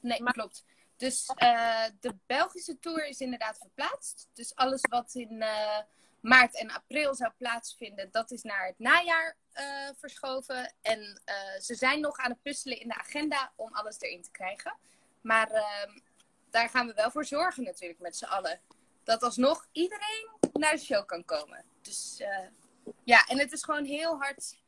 Nee, 0.01 0.23
Maar- 0.23 0.33
klopt. 0.33 0.65
Dus 0.97 1.27
eh, 1.27 1.85
de 2.01 2.15
Belgische 2.27 2.79
tour 2.79 3.07
is 3.07 3.21
inderdaad 3.21 3.59
verplaatst. 3.59 4.29
Dus 4.33 4.55
alles 4.55 4.81
wat 4.91 5.15
in 5.15 5.43
eh, 5.43 5.79
maart 6.23 6.57
en 6.57 6.71
april 6.71 7.15
zou 7.15 7.33
plaatsvinden, 7.37 8.11
dat 8.11 8.31
is 8.31 8.43
naar 8.43 8.67
het 8.67 8.79
najaar 8.79 9.37
eh, 9.53 9.89
verschoven. 9.97 10.75
En 10.83 11.21
eh, 11.25 11.61
ze 11.61 11.75
zijn 11.75 12.01
nog 12.01 12.17
aan 12.17 12.31
het 12.31 12.43
puzzelen 12.43 12.81
in 12.81 12.89
de 12.89 12.95
agenda 12.95 13.53
om 13.57 13.73
alles 13.73 14.01
erin 14.01 14.23
te 14.23 14.31
krijgen. 14.31 14.77
Maar 15.21 15.51
ehm, 15.51 15.99
daar 16.51 16.69
gaan 16.69 16.87
we 16.87 16.95
wel 16.95 17.11
voor 17.11 17.25
zorgen 17.25 17.63
natuurlijk 17.65 18.01
met 18.01 18.17
z'n 18.17 18.25
allen. 18.25 18.61
Dat 19.05 19.23
alsnog 19.23 19.67
iedereen 19.73 20.29
naar 20.53 20.73
de 20.73 20.79
show 20.79 21.07
kan 21.07 21.25
komen. 21.25 21.65
Dus 21.81 22.21
eh, 22.21 22.47
ja, 23.05 23.27
en 23.27 23.39
het 23.39 23.53
is 23.53 23.63
gewoon 23.63 23.85
heel 23.85 24.19
hard 24.19 24.59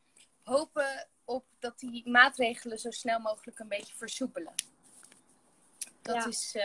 hopen 0.43 1.07
op 1.25 1.45
dat 1.59 1.79
die 1.79 2.09
maatregelen 2.09 2.79
zo 2.79 2.91
snel 2.91 3.19
mogelijk 3.19 3.59
een 3.59 3.69
beetje 3.69 3.95
versoepelen. 3.95 4.55
Dat 6.03 6.15
Ja. 6.15 6.27
is, 6.27 6.57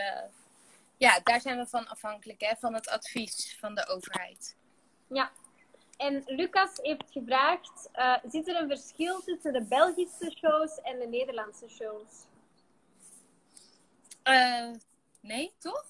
ja, 0.96 1.20
daar 1.20 1.40
zijn 1.40 1.58
we 1.58 1.66
van 1.66 1.88
afhankelijk, 1.88 2.40
hè, 2.40 2.54
van 2.58 2.74
het 2.74 2.88
advies 2.88 3.56
van 3.60 3.74
de 3.74 3.86
overheid. 3.86 4.56
Ja. 5.10 5.30
En 5.96 6.22
Lucas 6.26 6.76
heeft 6.76 7.10
gevraagd: 7.10 7.88
eh, 7.92 8.16
zit 8.28 8.48
er 8.48 8.56
een 8.56 8.68
verschil 8.68 9.20
tussen 9.20 9.52
de 9.52 9.62
Belgische 9.62 10.30
shows 10.30 10.80
en 10.80 10.98
de 10.98 11.06
Nederlandse 11.06 11.68
shows? 11.68 12.26
Eh, 14.22 14.70
nee, 15.20 15.54
toch? 15.58 15.84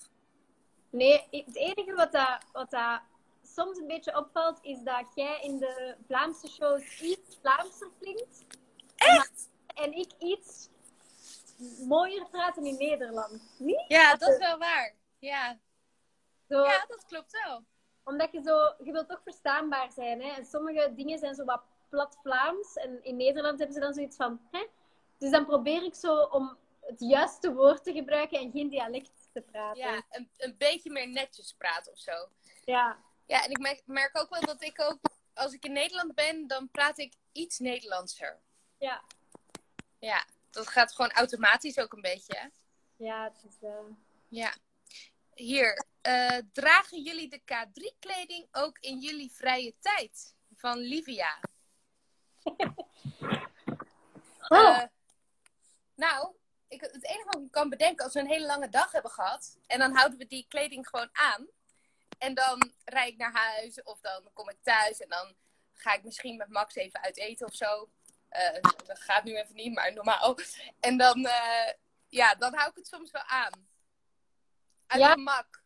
Nee, 0.90 1.26
het 1.30 1.56
enige 1.56 1.94
wat, 1.94 2.12
dat, 2.12 2.38
wat 2.52 2.70
dat 2.70 3.00
soms 3.42 3.78
een 3.78 3.86
beetje 3.86 4.16
opvalt, 4.16 4.58
is 4.62 4.82
dat 4.82 5.06
jij 5.14 5.40
in 5.42 5.58
de 5.58 5.96
Vlaamse 6.06 6.48
shows 6.48 7.00
iets 7.00 7.38
Vlaamser 7.40 7.90
klinkt. 8.00 8.44
Echt? 8.96 9.48
En 9.66 9.92
ik 9.92 10.12
iets 10.18 10.68
mooier 11.88 12.26
praten 12.28 12.64
in 12.64 12.76
Nederland. 12.76 13.42
Niet? 13.58 13.84
Ja, 13.88 14.16
dat 14.16 14.28
is 14.28 14.38
wel 14.38 14.58
waar. 14.58 14.94
Ja, 15.18 15.58
Zo, 16.48 16.64
ja 16.64 16.84
dat 16.88 17.04
klopt 17.06 17.32
wel. 17.44 17.64
Omdat 18.04 18.32
je 18.32 18.40
zo, 18.42 18.74
je 18.84 18.92
wilt 18.92 19.08
toch 19.08 19.20
verstaanbaar 19.22 19.92
zijn. 19.92 20.22
Hè? 20.22 20.28
En 20.30 20.44
sommige 20.46 20.94
dingen 20.94 21.18
zijn 21.18 21.34
zo 21.34 21.44
wat 21.44 21.62
plat 21.88 22.18
Vlaams. 22.22 22.74
En 22.74 23.04
in 23.04 23.16
Nederland 23.16 23.58
hebben 23.58 23.74
ze 23.76 23.80
dan 23.82 23.94
zoiets 23.94 24.16
van, 24.16 24.40
hè? 24.50 24.66
Dus 25.18 25.30
dan 25.30 25.46
probeer 25.46 25.82
ik 25.82 25.94
zo 25.94 26.20
om 26.22 26.56
het 26.80 27.00
juiste 27.00 27.52
woord 27.54 27.84
te 27.84 27.92
gebruiken 27.92 28.38
en 28.38 28.50
geen 28.50 28.68
dialect 28.68 29.10
te 29.32 29.40
praten. 29.40 29.80
Ja, 29.82 30.02
een, 30.10 30.30
een 30.36 30.54
beetje 30.58 30.90
meer 30.90 31.08
netjes 31.08 31.52
praten 31.58 31.92
of 31.92 31.98
zo. 31.98 32.28
ja. 32.64 32.98
Ja, 33.26 33.44
en 33.44 33.50
ik 33.50 33.86
merk, 33.86 34.18
ook 34.18 34.30
wel 34.30 34.40
dat 34.40 34.62
ik 34.62 34.80
ook, 34.80 34.98
als 35.34 35.52
ik 35.52 35.64
in 35.64 35.72
Nederland 35.72 36.14
ben, 36.14 36.46
dan 36.46 36.68
praat 36.70 36.98
ik 36.98 37.12
iets 37.32 37.58
Nederlandser. 37.58 38.38
Ja, 38.78 39.02
Ja, 39.98 40.24
dat 40.50 40.68
gaat 40.68 40.92
gewoon 40.92 41.10
automatisch 41.10 41.78
ook 41.78 41.92
een 41.92 42.00
beetje, 42.00 42.36
hè? 42.38 42.46
ja 43.04 43.24
het 43.24 43.44
is... 43.48 43.56
eh, 43.62 43.78
Ja. 44.28 44.54
Hier, 45.34 45.84
eh, 46.02 46.38
dragen 46.52 47.02
jullie 47.02 47.28
de 47.28 47.40
K3-kleding 47.40 48.48
ook 48.52 48.78
in 48.78 48.98
jullie 48.98 49.32
vrije 49.32 49.74
tijd? 49.80 50.34
Van 50.56 50.78
Livia. 50.78 51.40
Oh, 54.48 54.78
Eh, 54.78 54.82
nou, 55.94 56.34
ik, 56.68 56.80
het 56.80 57.04
enige 57.04 57.24
wat 57.24 57.42
ik 57.42 57.50
kan 57.50 57.68
bedenken, 57.68 58.04
als 58.04 58.14
we 58.14 58.20
een 58.20 58.26
hele 58.26 58.46
lange 58.46 58.68
dag 58.68 58.92
hebben 58.92 59.10
gehad, 59.10 59.58
en 59.66 59.78
dan 59.78 59.96
houden 59.96 60.18
we 60.18 60.26
die 60.26 60.46
kleding 60.48 60.88
gewoon 60.88 61.08
aan. 61.12 61.48
En 62.18 62.34
dan 62.34 62.72
rijd 62.84 63.12
ik 63.12 63.16
naar 63.18 63.32
huis, 63.32 63.82
of 63.82 64.00
dan 64.00 64.30
kom 64.32 64.48
ik 64.48 64.56
thuis, 64.62 65.00
en 65.00 65.08
dan 65.08 65.34
ga 65.72 65.92
ik 65.94 66.04
misschien 66.04 66.36
met 66.36 66.48
Max 66.48 66.74
even 66.74 67.00
uit 67.02 67.16
eten 67.16 67.46
of 67.46 67.54
zo. 67.54 67.90
Eh, 68.28 68.60
dat 68.86 69.00
gaat 69.00 69.24
nu 69.24 69.36
even 69.36 69.54
niet, 69.54 69.74
maar 69.74 69.92
normaal. 69.92 70.38
En 70.80 70.96
dan, 70.96 71.28
ja, 72.08 72.34
dan 72.34 72.54
hou 72.54 72.70
ik 72.70 72.76
het 72.76 72.86
soms 72.86 73.10
wel 73.10 73.22
aan. 73.22 73.68
Uit 74.86 75.00
Ja. 75.00 75.12
gemak. 75.12 75.59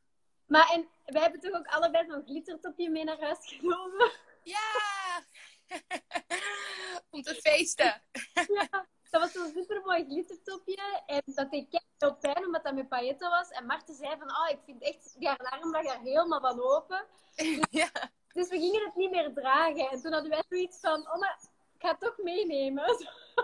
Maar 0.46 0.70
en 0.70 0.88
we 1.04 1.20
hebben 1.20 1.40
toch 1.40 1.52
ook 1.52 1.66
allebei 1.66 2.06
zo'n 2.08 2.24
glittertopje 2.26 2.90
mee 2.90 3.04
naar 3.04 3.20
huis 3.20 3.38
genomen? 3.40 4.12
Ja! 4.42 5.22
Om 7.10 7.22
te 7.22 7.34
feesten. 7.34 8.02
ja, 8.32 8.86
dat 9.10 9.20
was 9.20 9.32
zo'n 9.32 9.52
supermooi 9.54 10.04
glittertopje. 10.04 11.02
En 11.06 11.22
dat 11.24 11.50
deed 11.50 11.68
kei 11.68 11.82
veel 11.98 12.16
pijn 12.16 12.46
omdat 12.46 12.64
dat 12.64 12.74
met 12.74 12.88
pailletten 12.88 13.30
was. 13.30 13.48
En 13.48 13.66
Marten 13.66 13.94
zei 13.94 14.16
van, 14.18 14.30
oh, 14.30 14.48
ik 14.50 14.58
vind 14.64 14.82
echt, 14.82 15.14
die 15.18 15.28
alarm 15.28 15.70
lag 15.70 15.84
daar 15.84 16.00
helemaal 16.00 16.40
van 16.40 16.62
open. 16.62 17.06
ja. 17.80 17.90
Dus 18.32 18.48
we 18.48 18.58
gingen 18.58 18.84
het 18.84 18.94
niet 18.94 19.10
meer 19.10 19.32
dragen. 19.34 19.90
En 19.90 20.02
toen 20.02 20.12
hadden 20.12 20.30
wij 20.30 20.42
zoiets 20.48 20.80
van, 20.80 21.00
oh, 21.00 21.18
maar 21.18 21.38
ik 21.74 21.80
ga 21.82 21.88
het 21.88 22.00
toch 22.00 22.16
meenemen. 22.16 22.84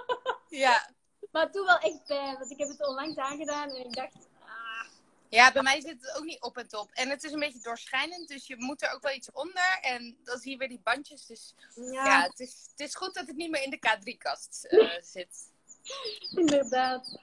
ja. 0.65 0.91
Maar 1.31 1.51
toen 1.51 1.67
wel 1.67 1.79
echt 1.79 2.05
pijn, 2.07 2.39
want 2.39 2.51
ik 2.51 2.59
heb 2.59 2.69
het 2.69 2.87
onlangs 2.87 3.17
aangedaan 3.17 3.69
en 3.69 3.85
ik 3.85 3.95
dacht, 3.95 4.29
Ja, 5.31 5.53
bij 5.53 5.63
mij 5.63 5.81
zit 5.81 6.01
het 6.01 6.17
ook 6.17 6.25
niet 6.25 6.41
op 6.41 6.57
en 6.57 6.69
top. 6.69 6.91
En 6.93 7.09
het 7.09 7.25
is 7.25 7.33
een 7.33 7.39
beetje 7.39 7.61
doorschijnend, 7.61 8.29
dus 8.29 8.47
je 8.47 8.57
moet 8.57 8.83
er 8.83 8.93
ook 8.93 9.03
wel 9.03 9.15
iets 9.15 9.31
onder. 9.33 9.79
En 9.81 10.19
dan 10.25 10.39
zie 10.39 10.51
je 10.51 10.57
weer 10.57 10.69
die 10.69 10.81
bandjes. 10.85 11.27
Dus 11.27 11.55
ja, 11.75 12.05
ja, 12.05 12.23
het, 12.23 12.41
is, 12.41 12.69
het 12.71 12.81
is 12.81 12.95
goed 12.95 13.15
dat 13.15 13.27
het 13.27 13.37
niet 13.37 13.51
meer 13.51 13.63
in 13.63 13.71
de 13.71 13.79
K3-kast 13.89 14.65
eh, 14.65 15.03
zit. 15.15 15.53
inderdaad. 16.31 17.19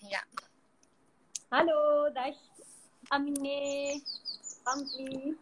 Ja. 0.00 0.24
Hallo, 1.48 2.12
dag. 2.12 2.34
Aminé, 3.08 4.02
Antli. 4.62 5.38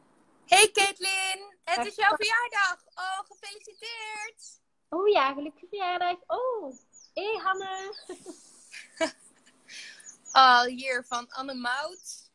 Hey 0.46 0.70
Caitlin, 0.72 1.54
het 1.64 1.76
Dag. 1.76 1.86
is 1.86 1.94
jouw 1.94 2.16
verjaardag. 2.16 2.84
Oh, 2.94 3.18
gefeliciteerd. 3.28 4.60
Oh 4.88 5.08
ja, 5.08 5.32
gelukkige 5.32 5.66
verjaardag. 5.68 6.16
Oh, 6.26 6.76
hey, 7.14 7.40
Hanne. 7.42 7.94
Oh, 10.36 10.62
hier 10.64 11.04
van 11.04 11.28
Anne 11.28 11.54
Mout. 11.54 12.30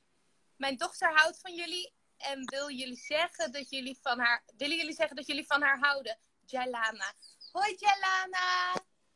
Mijn 0.55 0.77
dochter 0.77 1.13
houdt 1.13 1.39
van 1.39 1.55
jullie 1.55 1.93
en 2.17 2.45
wil 2.45 2.69
jullie 2.69 2.97
zeggen 2.97 3.51
dat 3.51 3.69
jullie 3.69 3.97
van 4.01 4.19
haar, 4.19 4.43
willen 4.57 4.77
jullie 4.77 4.93
zeggen 4.93 5.15
dat 5.15 5.27
jullie 5.27 5.45
van 5.45 5.61
haar 5.61 5.79
houden? 5.79 6.17
Jalana. 6.45 7.13
Hoi 7.51 7.75
Jalana. 7.79 8.73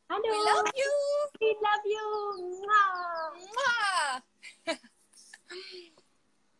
Hallo. 0.07 0.21
We 0.21 0.37
love 0.37 0.71
you. 0.73 0.91
We 1.31 1.57
love 1.61 1.87
you. 1.89 2.41
Mwah. 2.61 3.33
Mwah. 3.51 4.21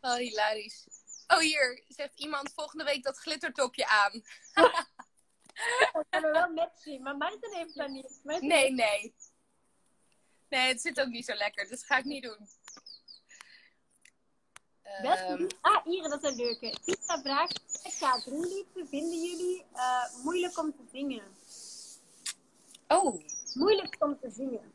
Oh, 0.02 0.16
hilarisch. 0.16 0.88
Oh, 1.28 1.40
hier 1.40 1.84
zegt 1.88 2.20
iemand 2.20 2.54
volgende 2.54 2.84
week 2.84 3.04
dat 3.04 3.18
glittertopje 3.18 3.88
aan. 3.88 4.24
Dat 6.10 6.22
we 6.22 6.32
wel 6.32 6.50
matchen. 6.50 7.02
Maar 7.02 7.18
Marten 7.18 7.54
heeft 7.54 7.76
dat 7.76 7.90
niet. 7.90 8.20
Nee, 8.24 8.72
nee. 8.72 9.16
Nee, 10.56 10.68
het 10.68 10.82
zit 10.82 11.02
ook 11.02 11.08
niet 11.08 11.26
zo 11.26 11.34
lekker, 11.34 11.68
dus 11.68 11.84
ga 11.84 11.98
ik 11.98 12.06
niet 12.06 12.24
doen. 12.24 12.48
Ehm, 14.82 15.48
Ah, 15.62 15.86
hier, 15.86 16.10
dat 16.10 16.24
is 16.24 16.30
een 16.30 16.36
leuke. 16.36 16.78
Tita 16.86 17.22
vraagt, 17.22 17.60
K3 17.82 18.32
liedje 18.32 18.86
vinden 18.90 19.22
jullie 19.22 19.66
eh, 19.74 20.16
moeilijk 20.24 20.58
om 20.58 20.72
te 20.76 20.84
zingen? 20.92 21.24
oh. 22.88 23.24
Moeilijk 23.54 23.96
om 24.00 24.20
te 24.20 24.30
zingen. 24.32 24.74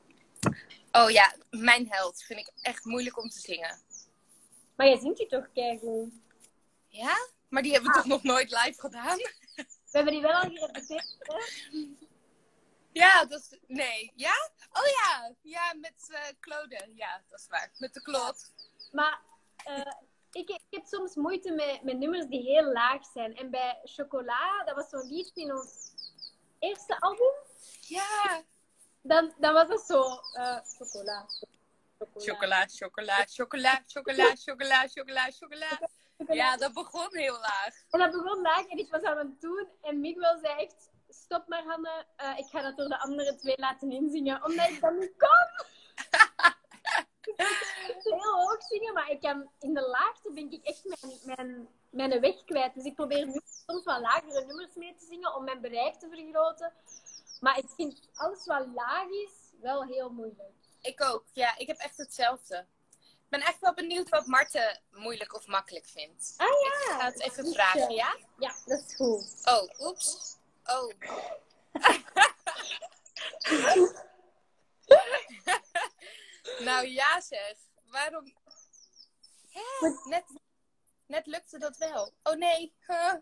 oh 0.92 1.10
ja, 1.10 1.34
mijn 1.50 1.88
held 1.90 2.22
vind 2.22 2.40
ik 2.40 2.50
echt 2.60 2.84
moeilijk 2.84 3.18
om 3.18 3.28
te 3.28 3.40
zingen. 3.40 3.80
Maar 4.76 4.86
jij 4.86 4.98
zingt 4.98 5.18
je 5.18 5.26
toch 5.26 5.52
keigoed? 5.54 6.12
Ja? 6.88 7.28
Maar 7.48 7.62
die 7.62 7.72
hebben 7.72 7.90
we 7.90 7.96
toch 7.96 8.06
nog 8.06 8.22
nooit 8.22 8.50
live 8.50 8.80
gedaan? 8.80 9.16
We 9.56 9.66
hebben 9.90 10.12
die 10.12 10.22
wel 10.22 10.32
al 10.32 10.50
gerepeteerd, 10.50 11.16
hè? 11.18 11.68
Ja, 12.92 13.24
dat 13.24 13.40
is... 13.40 13.58
Nee. 13.66 14.12
Ja? 14.16 14.50
Oh 14.72 14.86
ja. 14.86 15.34
Ja, 15.42 15.74
met 15.80 16.08
eh 16.10 16.20
Claude. 16.40 16.90
Ja, 16.94 17.22
dat 17.28 17.40
is 17.40 17.46
waar. 17.48 17.70
Met 17.78 17.94
de 17.94 18.02
klot. 18.02 18.52
Maar 18.92 19.20
eh, 19.64 19.92
ik, 20.32 20.48
ik 20.48 20.60
heb 20.70 20.84
soms 20.86 21.14
moeite 21.14 21.52
met, 21.52 21.82
met 21.82 21.98
nummers 21.98 22.26
die 22.26 22.42
heel 22.42 22.72
laag 22.72 23.04
zijn. 23.12 23.36
En 23.36 23.50
bij 23.50 23.78
Chocola, 23.84 24.64
dat 24.64 24.74
was 24.74 24.88
zo'n 24.88 25.08
lied 25.08 25.30
in 25.34 25.52
ons 25.54 25.92
eerste 26.58 27.00
album, 27.00 27.32
Ja. 27.80 28.42
dan, 29.02 29.34
dan 29.38 29.52
was 29.52 29.68
dat 29.68 29.80
zo... 29.86 30.02
eh 30.32 30.58
chocola. 30.78 31.26
Chocola, 32.16 32.66
chocola, 32.66 33.24
chocola, 33.28 33.82
chocola, 33.86 34.32
chocola, 34.36 34.86
chocola, 34.88 35.30
chocola. 35.30 35.80
Ja, 36.28 36.56
dat 36.56 36.72
begon 36.72 37.08
heel 37.16 37.38
laag. 37.40 37.74
En 37.90 37.98
dat 37.98 38.10
begon 38.10 38.40
laag 38.40 38.66
en 38.66 38.78
ik 38.78 38.90
was 38.90 39.02
aan 39.02 39.18
het 39.18 39.40
doen. 39.40 39.68
En 39.82 40.00
Miguel 40.00 40.38
zei 40.42 40.54
echt, 40.64 40.88
stop 41.10 41.48
maar 41.48 41.64
Hanne, 41.64 42.06
eh, 42.16 42.38
ik 42.38 42.46
ga 42.46 42.62
dat 42.62 42.76
door 42.76 42.88
de 42.88 42.98
andere 42.98 43.36
twee 43.36 43.58
laten 43.58 43.90
inzingen. 43.92 44.44
Omdat 44.44 44.68
ik 44.68 44.80
dat 44.80 44.92
niet 44.92 45.14
ik 47.96 48.02
heel 48.02 48.40
hoog 48.40 48.62
zingen, 48.62 48.94
maar 48.94 49.10
ik 49.10 49.20
kan, 49.20 49.50
in 49.58 49.74
de 49.74 49.88
laagte 49.88 50.32
ben 50.32 50.52
ik 50.52 50.64
echt 50.64 50.84
mijn, 50.84 51.18
mijn, 51.22 51.68
mijn 51.90 52.20
weg 52.20 52.44
kwijt. 52.44 52.74
Dus 52.74 52.84
ik 52.84 52.94
probeer 52.94 53.26
nu 53.26 53.40
soms 53.66 53.84
wat 53.84 54.00
lagere 54.00 54.44
nummers 54.44 54.74
mee 54.74 54.94
te 54.94 55.04
zingen 55.04 55.34
om 55.34 55.44
mijn 55.44 55.60
bereik 55.60 55.94
te 55.94 56.08
vergroten. 56.10 56.72
Maar 57.40 57.58
ik 57.58 57.68
vind 57.76 58.08
alles 58.14 58.46
wat 58.46 58.66
laag 58.74 59.08
is 59.08 59.32
wel 59.60 59.84
heel 59.84 60.10
moeilijk. 60.10 60.52
Ik 60.80 61.02
ook. 61.02 61.24
Ja, 61.32 61.56
ik 61.56 61.66
heb 61.66 61.78
echt 61.78 61.96
hetzelfde. 61.96 62.66
Ik 63.00 63.38
ben 63.38 63.40
echt 63.40 63.60
wel 63.60 63.74
benieuwd 63.74 64.08
wat 64.08 64.26
Marten 64.26 64.80
moeilijk 64.90 65.34
of 65.34 65.46
makkelijk 65.46 65.86
vindt. 65.86 66.34
Ah 66.36 66.46
Ik 66.46 66.86
ja! 66.86 66.98
ga 66.98 67.04
het 67.04 67.20
even 67.20 67.52
vragen, 67.52 67.94
ja? 67.94 68.16
Ja, 68.38 68.54
dat 68.64 68.84
is 68.86 68.94
goed. 68.96 69.40
Oh, 69.44 69.86
oeps. 69.86 70.38
Oh. 70.70 70.92
nou 76.66 76.86
ja 76.86 77.20
zeg. 77.20 77.56
Waarom... 77.84 78.34
Hè? 79.48 79.88
Net, 80.04 80.24
net 81.06 81.26
lukte 81.26 81.58
dat 81.58 81.76
wel. 81.76 82.12
Oh 82.22 82.34
nee. 82.34 82.74
Huh? 82.86 83.14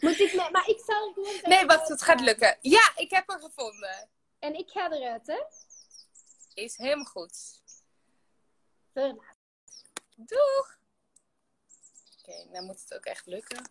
Moet 0.00 0.20
ik 0.20 0.34
met, 0.34 0.50
maar 0.50 0.68
ik 0.68 0.82
zal 0.86 1.14
zeggen 1.14 1.48
Nee, 1.48 1.66
wacht, 1.66 1.78
wat 1.78 1.88
het 1.88 2.02
gaat 2.02 2.20
lukken. 2.20 2.58
Ja, 2.60 2.92
ik 2.96 3.10
heb 3.10 3.30
er 3.30 3.40
gevonden. 3.40 4.08
En 4.38 4.54
ik 4.54 4.70
ga 4.70 4.90
eruit, 4.92 5.26
hè? 5.26 5.42
Is 6.54 6.76
helemaal 6.76 7.04
goed. 7.04 7.62
Doeg! 10.16 10.78
Oké, 12.18 12.44
nou 12.50 12.64
moet 12.64 12.80
het 12.80 12.94
ook 12.94 13.04
echt 13.04 13.26
lukken. 13.26 13.70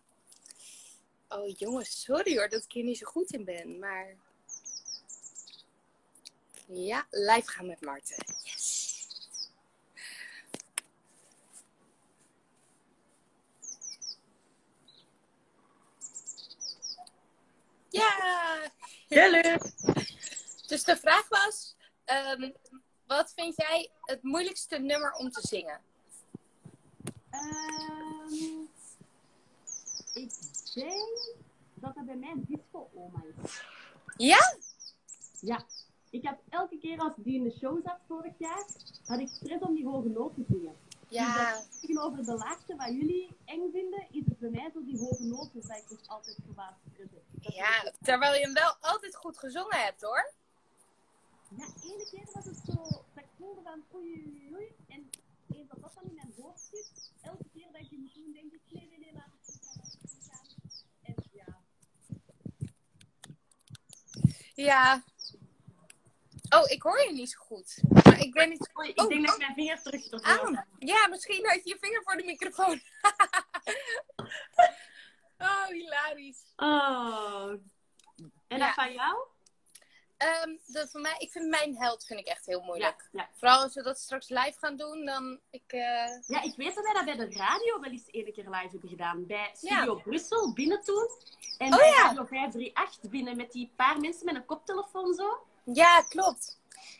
Oh 1.36 1.48
jongens, 1.58 2.02
sorry 2.02 2.36
hoor 2.36 2.48
dat 2.48 2.64
ik 2.64 2.72
hier 2.72 2.84
niet 2.84 2.98
zo 2.98 3.06
goed 3.06 3.32
in 3.32 3.44
ben, 3.44 3.78
maar... 3.78 4.16
Ja, 6.66 7.06
live 7.10 7.50
gaan 7.50 7.66
met 7.66 7.80
Marten. 7.80 8.24
Yes! 8.42 9.06
Ja! 17.88 18.70
Hallo. 19.08 19.56
Dus 20.66 20.84
de 20.84 20.96
vraag 20.96 21.28
was, 21.28 21.76
ehm, 22.04 22.50
wat 23.06 23.32
vind 23.36 23.56
jij 23.56 23.90
het 24.00 24.22
moeilijkste 24.22 24.78
nummer 24.78 25.12
om 25.12 25.30
te 25.30 25.40
zingen? 25.46 25.80
Ehm, 27.30 28.62
ik 30.12 30.32
denk 30.74 31.36
dat 31.74 31.94
dat 31.94 32.04
bij 32.04 32.16
mij 32.16 32.34
disco-oma 32.36 33.22
is. 33.24 33.62
Ja? 34.16 34.56
Ja. 35.40 35.64
Ik 36.10 36.26
had 36.26 36.38
elke 36.48 36.78
keer 36.78 36.98
als 36.98 37.12
die 37.16 37.34
in 37.34 37.42
de 37.42 37.56
show 37.58 37.82
zat 37.84 37.98
vorig 38.08 38.32
jaar, 38.38 38.66
had 39.04 39.20
ik 39.20 39.28
stress 39.28 39.62
om 39.62 39.74
die 39.74 39.86
hoge 39.86 40.08
noten 40.08 40.46
te 40.46 40.54
zingen. 40.54 40.76
Ja. 41.08 41.52
Dus 41.52 41.80
tegenover 41.80 42.24
de 42.24 42.34
laagste 42.34 42.76
wat 42.76 42.88
jullie 42.88 43.36
eng 43.44 43.70
vinden, 43.72 44.06
is 44.10 44.24
het 44.24 44.38
bij 44.38 44.50
mij 44.50 44.70
zo 44.74 44.84
die 44.84 44.98
hoge 44.98 45.22
noten 45.22 45.60
dat 45.60 45.76
ik 45.76 45.88
dus 45.88 46.08
altijd 46.08 46.36
verbaasd 46.44 46.78
stress 46.92 47.12
heb. 47.12 47.22
Ja, 47.52 47.92
terwijl 48.02 48.34
je 48.34 48.40
hem 48.40 48.54
wel 48.54 48.74
altijd 48.80 49.16
goed 49.16 49.38
gezongen 49.38 49.76
hebt 49.76 50.02
hoor. 50.02 50.32
Ja, 51.56 51.66
ene 51.82 52.08
keer 52.10 52.28
was 52.32 52.44
het 52.44 52.60
zo, 52.66 52.72
dat 53.14 53.24
ik 53.24 53.28
voelde 53.38 53.60
van 53.62 53.82
oei 53.94 54.24
oei 54.26 54.54
oei. 54.54 54.74
En 54.88 55.10
eens 55.48 55.68
dat 55.68 55.80
dat 55.80 55.94
dan 55.94 56.04
in 56.04 56.14
mijn 56.14 56.32
hoofd 56.38 56.68
zit, 56.70 57.10
elke 57.22 57.44
keer 57.54 57.66
dat 57.72 57.80
ik 57.80 57.90
die 57.90 57.98
moet 57.98 58.14
doen, 58.14 58.32
denk 58.32 58.52
ik 58.52 58.60
nee 58.68 58.88
nee 58.88 58.98
nee, 58.98 59.12
het 59.12 59.32
goed 59.44 59.58
gaan, 59.62 59.76
laat 59.76 59.92
het 59.92 60.10
goed 60.10 60.24
gaan. 60.30 60.46
En 61.02 61.14
ja, 61.32 61.60
Ja. 64.54 65.02
Oh, 66.48 66.70
ik 66.70 66.82
hoor 66.82 67.00
je 67.02 67.12
niet 67.12 67.30
zo 67.30 67.38
goed. 67.40 67.80
Maar 68.04 68.18
ik 68.20 68.34
weet 68.34 68.48
niet. 68.48 68.70
ik 68.82 69.00
Oh, 69.00 69.08
denk 69.08 69.26
dat 69.26 69.34
oh. 69.34 69.34
ik 69.34 69.38
mijn 69.38 69.54
vingers 69.54 69.82
terug 69.82 70.04
ervoor 70.10 70.48
Ah, 70.50 70.58
ja, 70.78 71.06
misschien 71.08 71.46
had 71.48 71.60
je 71.64 71.68
je 71.70 71.76
vinger 71.80 72.02
voor 72.02 72.16
de 72.16 72.24
microfoon. 72.24 72.80
oh, 75.38 75.66
hilarisch. 75.66 76.52
Oh. 76.56 77.48
En 78.48 78.58
Ja. 78.58 78.66
dat 78.66 78.74
van 78.74 78.92
jou? 78.92 79.26
Ehm, 80.24 80.56
dat 80.66 80.90
voor 80.90 81.00
mij, 81.00 81.14
ik 81.18 81.30
vind 81.30 81.48
mijn 81.48 81.76
held 81.76 82.04
vind 82.06 82.20
ik 82.20 82.26
echt 82.26 82.46
heel 82.46 82.60
moeilijk. 82.60 83.08
ja. 83.12 83.28
Vooral 83.34 83.62
als 83.62 83.74
we 83.74 83.82
dat 83.82 83.98
straks 83.98 84.28
live 84.28 84.54
gaan 84.58 84.76
doen, 84.76 85.04
dan 85.04 85.40
ik. 85.50 85.62
eh, 85.72 85.80
ja, 86.26 86.42
ik 86.42 86.54
weet 86.56 86.74
dat 86.74 86.84
wij 86.84 86.92
dat 86.92 87.04
bij 87.04 87.16
de 87.16 87.36
radio 87.36 87.80
wel 87.80 87.90
eens 87.90 88.06
ene 88.10 88.32
keer 88.32 88.44
live 88.44 88.68
hebben 88.70 88.88
gedaan. 88.88 89.26
Bij 89.26 89.36
Ja. 89.60 89.76
Studio 89.76 89.94
Brussel, 89.94 90.52
binnen 90.52 90.82
toen. 90.84 91.08
En 91.58 91.72
Oh 91.72 91.78
bij. 91.78 91.90
Radio 91.90 92.24
538 92.24 93.10
binnen 93.10 93.36
met 93.36 93.52
die 93.52 93.72
paar 93.76 94.00
mensen 94.00 94.24
met 94.24 94.34
een 94.34 94.44
koptelefoon 94.44 95.14
zo. 95.14 95.46
Ja, 95.64 96.02
klopt. 96.08 96.58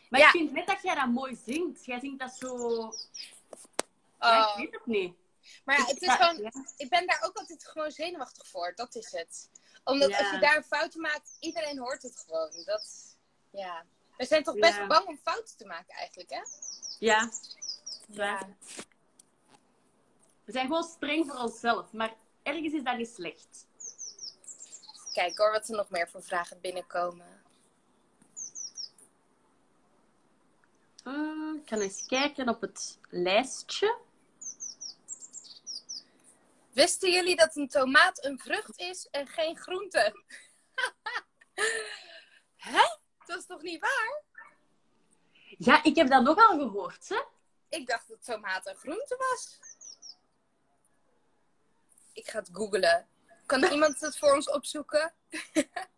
Maar 0.09 0.19
ik 0.19 0.27
vind 0.27 0.51
net 0.51 0.67
dat 0.67 0.81
jij 0.81 0.95
dat 0.95 1.07
mooi 1.07 1.35
zingt. 1.45 1.85
Jij 1.85 1.99
zingt 1.99 2.19
dat 2.19 2.33
zo... 2.39 2.57
Ja, 4.19 4.43
Oh. 4.43 4.49
ik 4.49 4.63
weet 4.63 4.73
het 4.73 4.85
niet. 4.85 5.15
Maar 5.65 5.77
ja, 5.77 5.83
Ik- 5.83 5.89
het 5.89 6.01
is 6.01 6.11
gewoon. 6.13 6.51
Ik 6.77 6.89
ben 6.89 7.07
daar 7.07 7.21
ook 7.25 7.37
altijd 7.37 7.67
gewoon 7.67 7.91
zenuwachtig 7.91 8.47
voor. 8.47 8.73
Dat 8.75 8.95
is 8.95 9.11
het. 9.11 9.49
Omdat 9.83 10.17
als 10.17 10.31
je 10.31 10.37
daar 10.39 10.55
een 10.57 10.63
fout 10.63 10.95
maakt, 10.95 11.37
iedereen 11.39 11.79
hoort 11.79 12.01
het 12.03 12.23
gewoon. 12.25 12.51
Dat, 12.65 13.14
ja. 13.55 13.85
We 14.17 14.25
zijn 14.25 14.43
toch 14.43 14.55
best 14.55 14.77
Ja. 14.77 14.87
bang 14.87 15.05
om 15.07 15.17
fouten 15.23 15.57
te 15.57 15.65
maken 15.65 15.95
eigenlijk, 15.95 16.29
hè? 16.29 16.41
Ja. 16.99 17.29
Ja. 18.07 18.47
We 20.43 20.51
zijn 20.51 20.65
gewoon 20.67 20.83
streng 20.83 21.25
voor 21.25 21.39
onszelf. 21.39 21.91
Maar 21.91 22.15
ergens 22.43 22.73
is 22.73 22.83
dat 22.83 22.97
niet 22.97 23.09
slecht. 23.09 23.67
Kijk 25.13 25.37
hoor, 25.37 25.51
wat 25.51 25.67
er 25.69 25.75
nog 25.75 25.89
meer 25.89 26.09
voor 26.09 26.23
vragen 26.23 26.61
binnenkomen. 26.61 27.43
Uh, 31.03 31.61
ik 31.61 31.69
ga 31.69 31.77
eens 31.77 32.05
kijken 32.05 32.49
op 32.49 32.61
het 32.61 32.99
lijstje. 33.09 33.97
Wisten 36.71 37.11
jullie 37.11 37.35
dat 37.35 37.55
een 37.55 37.67
tomaat 37.67 38.25
een 38.25 38.39
vrucht 38.39 38.79
is 38.79 39.07
en 39.11 39.27
geen 39.27 39.57
groente? 39.57 40.13
Hè? 42.55 42.97
Dat 43.25 43.37
is 43.39 43.45
toch 43.45 43.61
niet 43.61 43.79
waar? 43.79 44.21
Ja, 45.57 45.83
ik 45.83 45.95
heb 45.95 46.09
dat 46.09 46.23
nogal 46.23 46.57
gehoord. 46.57 47.09
Hè? 47.09 47.23
Ik 47.69 47.87
dacht 47.87 48.07
dat 48.07 48.25
tomaat 48.25 48.67
een 48.67 48.75
groente 48.75 49.15
was. 49.17 49.59
Ik 52.13 52.29
ga 52.29 52.39
het 52.39 52.49
googlen. 52.53 53.07
Kan 53.45 53.63
iemand 53.73 53.99
het 53.99 54.17
voor 54.17 54.33
ons 54.33 54.49
opzoeken? 54.49 55.13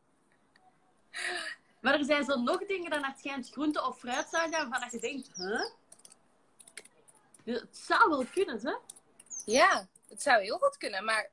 Maar 1.82 1.94
er 1.94 2.06
zijn 2.06 2.26
zo 2.26 2.36
nog 2.36 2.66
dingen 2.66 2.90
dan 2.90 3.04
het 3.04 3.20
schijnt 3.20 3.50
groente 3.50 3.84
of 3.84 4.00
fruit 4.00 4.28
zijn 4.30 4.52
waarvan 4.52 4.80
dat 4.82 4.92
je 4.92 5.00
denkt, 5.00 5.30
huh? 5.36 5.70
Het 7.44 7.78
zou 7.78 8.10
wel 8.10 8.26
kunnen, 8.26 8.60
hè? 8.62 8.76
Ja. 9.46 9.88
het 10.10 10.22
zou 10.22 10.42
heel 10.42 10.58
goed 10.58 10.78
kunnen, 10.78 11.06
maar 11.06 11.32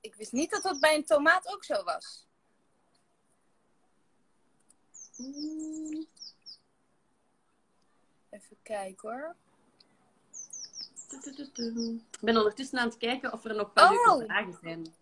ik 0.00 0.14
wist 0.14 0.32
niet 0.32 0.50
dat 0.50 0.62
dat 0.62 0.80
bij 0.80 0.94
een 0.94 1.04
tomaat 1.04 1.48
ook 1.54 1.64
zo 1.64 1.84
was. 1.84 2.25
Even 8.30 8.56
kijken 8.62 9.10
hoor. 9.10 9.36
Ik 12.10 12.20
ben 12.20 12.36
ondertussen 12.36 12.78
aan 12.78 12.88
het 12.88 12.96
kijken 12.96 13.32
of 13.32 13.44
er 13.44 13.54
nog 13.54 13.70
wel 13.74 13.90
Oh. 13.90 14.24
vragen 14.24 14.58
zijn. 14.62 14.94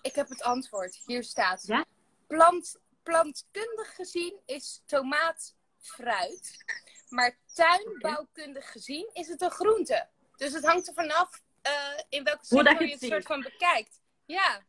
Ik 0.00 0.14
heb 0.14 0.28
het 0.28 0.42
antwoord. 0.42 1.02
Hier 1.06 1.24
staat. 1.24 1.66
Ja? 1.66 1.84
Plant, 2.26 2.80
plantkundig 3.02 3.94
gezien 3.94 4.40
is 4.46 4.82
tomaat 4.86 5.54
fruit. 5.78 6.64
Maar 7.08 7.38
tuinbouwkundig 7.54 8.70
gezien 8.72 9.10
is 9.12 9.28
het 9.28 9.40
een 9.40 9.50
groente. 9.50 10.08
Dus 10.36 10.52
het 10.52 10.64
hangt 10.64 10.88
er 10.88 10.94
vanaf 10.94 11.42
eh 11.62 11.98
in 12.08 12.24
welke 12.24 12.40
dat 12.40 12.66
sector 12.66 12.86
je 12.86 12.92
het 12.92 13.00
het 13.00 13.10
soort 13.10 13.26
van 13.26 13.40
bekijkt. 13.40 14.00
Ja. 14.26 14.64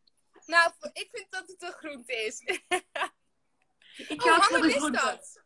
Nou, 0.45 0.71
ik 0.93 1.07
vind 1.11 1.27
dat 1.31 1.47
het 1.47 1.61
een 1.61 1.71
groente 1.71 2.13
is. 2.13 2.43
Ik 3.97 4.21
Oh, 4.23 4.27
ga 4.33 4.39
Hanne 4.39 4.61
wist 4.67 4.77
groente. 4.77 4.99
dat. 5.01 5.41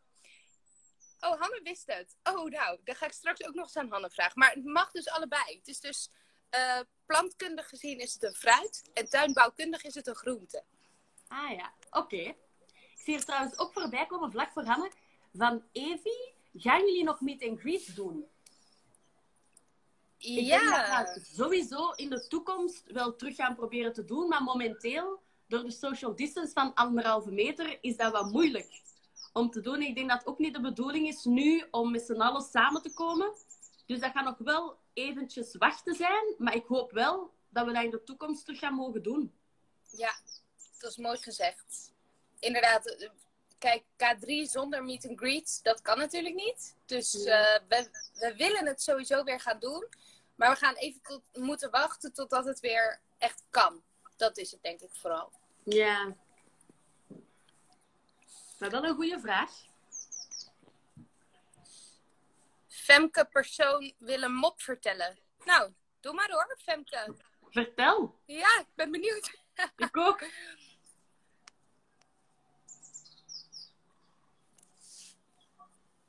Oh, 1.20 1.40
Hanne 1.40 1.60
wist 1.62 1.86
het. 1.86 2.16
Oh, 2.22 2.44
nou, 2.44 2.78
dan 2.84 2.94
ga 2.94 3.06
ik 3.06 3.12
straks 3.12 3.46
ook 3.46 3.54
nog 3.54 3.64
eens 3.64 3.76
aan 3.76 3.90
Hanne 3.90 4.10
vragen. 4.10 4.38
Maar 4.38 4.52
het 4.52 4.64
mag 4.64 4.90
dus 4.90 5.08
allebei. 5.08 5.56
Het 5.56 5.68
is 5.68 5.80
dus 5.80 6.10
eh, 6.50 6.80
plantkundig 7.06 7.68
gezien 7.68 7.98
is 7.98 8.12
het 8.12 8.22
een 8.22 8.34
fruit. 8.34 8.90
En 8.94 9.08
tuinbouwkundig 9.08 9.82
is 9.84 9.94
het 9.94 10.06
een 10.06 10.14
groente. 10.14 10.64
Ah 11.28 11.50
ja, 11.56 11.72
oké. 11.90 12.16
Ik 12.16 13.02
zie 13.04 13.14
er 13.14 13.24
trouwens 13.24 13.58
ook 13.58 13.72
voorbij 13.72 14.06
komen, 14.06 14.30
vlak 14.30 14.52
voor 14.52 14.64
Hanne, 14.64 14.90
van 15.32 15.64
Evie. 15.72 16.34
Gaan 16.54 16.80
jullie 16.86 17.04
nog 17.04 17.20
meet 17.20 17.42
and 17.42 17.60
greet 17.60 17.96
doen? 17.96 18.26
Ik 20.18 20.46
denk 20.46 20.70
dat 20.70 21.14
we 21.14 21.24
sowieso 21.34 21.90
in 21.90 22.10
de 22.10 22.26
toekomst 22.26 22.82
wel 22.86 23.16
terug 23.16 23.34
gaan 23.36 23.54
proberen 23.54 23.92
te 23.92 24.04
doen. 24.04 24.28
Maar 24.28 24.42
momenteel, 24.42 25.22
door 25.48 25.62
de 25.62 25.70
social 25.70 26.14
distance 26.14 26.52
van 26.52 26.74
anderhalve 26.74 27.30
meter, 27.30 27.78
is 27.80 27.96
dat 27.96 28.12
wat 28.12 28.30
moeilijk 28.30 28.82
om 29.32 29.50
te 29.50 29.60
doen. 29.60 29.82
Ik 29.82 29.94
denk 29.94 30.08
dat 30.08 30.18
het 30.18 30.26
ook 30.26 30.38
niet 30.38 30.54
de 30.54 30.60
bedoeling 30.60 31.08
is 31.08 31.24
nu 31.24 31.64
om 31.70 31.90
met 31.90 32.02
z'n 32.02 32.20
allen 32.20 32.42
samen 32.42 32.82
te 32.82 32.92
komen. 32.92 33.32
Dus 33.86 34.00
dat 34.00 34.10
gaat 34.12 34.24
nog 34.24 34.38
wel 34.38 34.78
eventjes 34.92 35.56
wachten 35.56 35.94
zijn. 35.94 36.34
Maar 36.38 36.54
ik 36.54 36.66
hoop 36.66 36.92
wel 36.92 37.30
dat 37.48 37.66
we 37.66 37.72
dat 37.72 37.84
in 37.84 37.90
de 37.90 38.02
toekomst 38.02 38.44
terug 38.44 38.58
gaan 38.58 38.74
mogen 38.74 39.02
doen. 39.02 39.32
Ja, 39.90 40.14
dat 40.78 40.90
is 40.90 40.96
mooi 40.96 41.18
gezegd. 41.18 41.92
Inderdaad, 42.38 42.86
eh, 42.86 43.08
kijk, 43.58 43.82
K3 43.82 44.50
zonder 44.50 44.84
meet 44.84 45.08
and 45.08 45.18
greet, 45.18 45.60
dat 45.62 45.82
kan 45.82 45.98
natuurlijk 45.98 46.34
niet. 46.34 46.76
Dus 46.86 47.24
eh, 47.24 47.58
we, 47.68 47.88
we 48.14 48.34
willen 48.36 48.66
het 48.66 48.82
sowieso 48.82 49.24
weer 49.24 49.40
gaan 49.40 49.58
doen. 49.58 49.86
Maar 50.34 50.50
we 50.50 50.56
gaan 50.56 50.74
even 50.74 51.00
tot, 51.02 51.22
moeten 51.32 51.70
wachten 51.70 52.12
totdat 52.12 52.44
het 52.44 52.60
weer 52.60 53.00
echt 53.18 53.42
kan. 53.50 53.82
Dat 54.16 54.36
is 54.36 54.50
het 54.50 54.62
denk 54.62 54.80
ik 54.80 54.94
vooral. 54.94 55.32
Ja. 55.64 56.16
Maar 58.58 58.70
wel 58.70 58.84
een 58.84 58.94
goede 58.94 59.20
vraag. 59.20 59.50
Femke 62.68 63.24
persoon 63.24 63.92
wil 63.98 64.22
een 64.22 64.34
mop 64.34 64.60
vertellen. 64.60 65.18
Nou, 65.44 65.72
doe 66.00 66.14
maar 66.14 66.30
hoor, 66.30 66.56
Femke. 66.62 67.14
Vertel. 67.50 68.20
Ja, 68.26 68.58
ik 68.60 68.66
ben 68.74 68.90
benieuwd. 68.90 69.44
Ik 69.76 69.96
ook. 69.96 70.24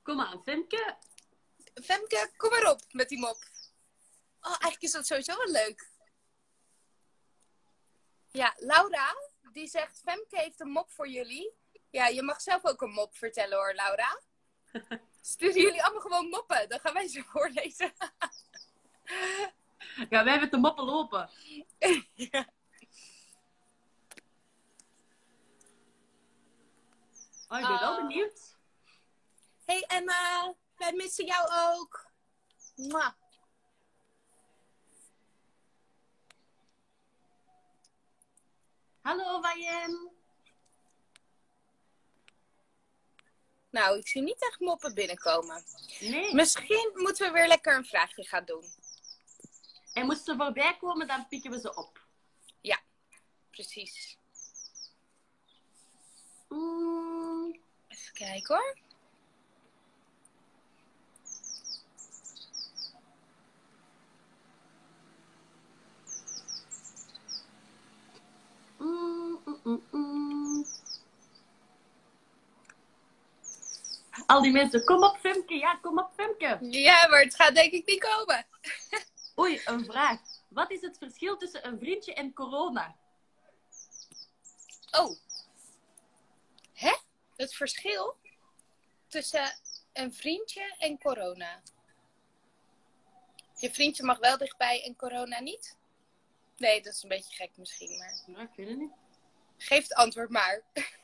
Kom 0.04 0.22
aan, 0.22 0.44
Femke. 0.44 0.98
Femke, 1.74 2.32
kom 2.38 2.50
maar 2.50 2.72
op 2.72 2.82
met 2.92 3.10
die 3.10 3.20
mop. 3.20 3.38
Oh, 4.42 4.50
eigenlijk 4.50 4.82
is 4.82 4.92
dat 4.92 5.08
sowieso 5.08 5.38
wel 5.38 5.52
leuk. 5.52 5.90
Ja, 8.38 8.54
Laura, 8.58 9.16
die 9.52 9.68
zegt, 9.68 10.02
Femke 10.06 10.38
heeft 10.40 10.60
een 10.60 10.70
mop 10.70 10.92
voor 10.92 11.08
jullie. 11.08 11.54
Ja, 11.90 12.08
je 12.08 12.22
mag 12.22 12.42
zelf 12.42 12.66
ook 12.66 12.82
een 12.82 12.92
mop 12.92 13.16
vertellen 13.18 13.58
hoor, 13.58 13.74
Laura. 13.74 14.20
Sturen 15.22 15.62
jullie 15.62 15.84
allemaal 15.84 16.02
gewoon 16.02 16.30
moppen, 16.30 16.70
dan 16.70 16.80
gaan 16.80 16.94
wij 16.94 17.08
ze 17.08 17.24
voorlezen. 17.24 17.94
Ja, 20.10 20.24
wij 20.24 20.32
hebben 20.32 20.52
de 20.52 20.58
moppen 20.58 20.86
lopen. 20.86 21.30
Oh, 27.50 27.60
ik 27.60 27.68
ben 27.68 27.80
wel 27.80 27.92
Ah. 27.94 27.98
benieuwd. 27.98 28.56
Hey 29.66 29.84
Emma, 29.88 30.54
wij 30.76 30.94
missen 30.94 31.26
jou 31.26 31.48
ook. 31.52 32.06
Mwah. 32.76 33.12
Hallo, 39.08 39.42
Wajem. 39.42 40.10
Nou, 43.70 43.98
ik 43.98 44.08
zie 44.08 44.22
niet 44.22 44.48
echt 44.50 44.60
moppen 44.60 44.94
binnenkomen. 44.94 45.64
Nee. 46.00 46.34
Misschien 46.34 46.92
moeten 46.94 47.28
we 47.28 47.34
weer 47.34 47.48
lekker 47.48 47.76
een 47.76 47.86
vraagje 47.86 48.24
gaan 48.24 48.46
doen. 48.46 48.64
En 49.94 50.06
moesten 50.06 50.26
ze 50.26 50.44
voorbij 50.44 50.78
komen, 50.80 51.08
dan 51.08 51.28
pikken 51.28 51.52
we 51.52 51.60
ze 51.60 51.76
op. 51.76 52.06
Precies. 53.58 54.18
Mm, 56.50 57.60
Even 57.88 58.14
kijken 58.14 58.56
hoor. 58.56 58.78
Mm, 69.46 69.60
mm, 69.64 69.84
mm. 69.92 70.66
Al 74.26 74.42
die 74.42 74.52
mensen, 74.52 74.84
kom 74.84 75.04
op 75.04 75.18
Femke, 75.18 75.54
ja, 75.54 75.76
kom 75.76 76.00
op 76.00 76.12
Femke. 76.16 76.58
Ja, 76.62 77.08
maar 77.08 77.22
het 77.22 77.36
gaat 77.36 77.56
denk 77.56 77.72
ik 77.72 77.86
niet 77.86 78.00
komen. 78.00 78.46
Oei, 79.40 79.62
een 79.66 79.86
vraag. 79.86 80.20
Wat 80.48 80.72
is 80.72 80.82
het 80.82 80.98
verschil 80.98 81.38
tussen 81.38 81.68
een 81.68 81.80
vriendje 81.80 82.14
en 82.14 82.34
corona? 82.34 82.96
Oh. 84.92 85.18
Hè? 86.74 86.96
Het 87.36 87.56
verschil 87.56 88.16
tussen 89.08 89.60
een 89.94 90.14
vriendje 90.14 90.76
en 90.78 91.00
corona. 91.00 91.62
Je 93.56 93.74
vriendje 93.74 94.04
mag 94.04 94.18
wel 94.18 94.38
dichtbij 94.38 94.84
en 94.84 94.96
corona 94.96 95.40
niet? 95.40 95.77
Nee, 96.58 96.82
dat 96.82 96.94
is 96.94 97.04
een 97.04 97.10
beetje 97.10 97.36
gek 97.36 97.58
misschien, 97.58 97.98
maar... 97.98 98.22
Nou, 98.26 98.44
ik 98.44 98.50
weet 98.56 98.68
het 98.68 98.78
niet. 98.78 98.92
Geef 99.58 99.84
het 99.84 99.94
antwoord 99.94 100.30
maar. 100.30 100.62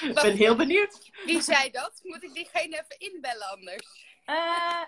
Ik 0.00 0.14
ben 0.14 0.36
heel 0.36 0.56
benieuwd. 0.56 1.10
Wie 1.24 1.42
zei 1.42 1.70
dat? 1.70 2.00
Moet 2.02 2.22
ik 2.22 2.34
diegene 2.34 2.80
even 2.80 2.98
inbellen 3.12 3.48
anders? 3.48 4.16
Eh, 4.24 4.82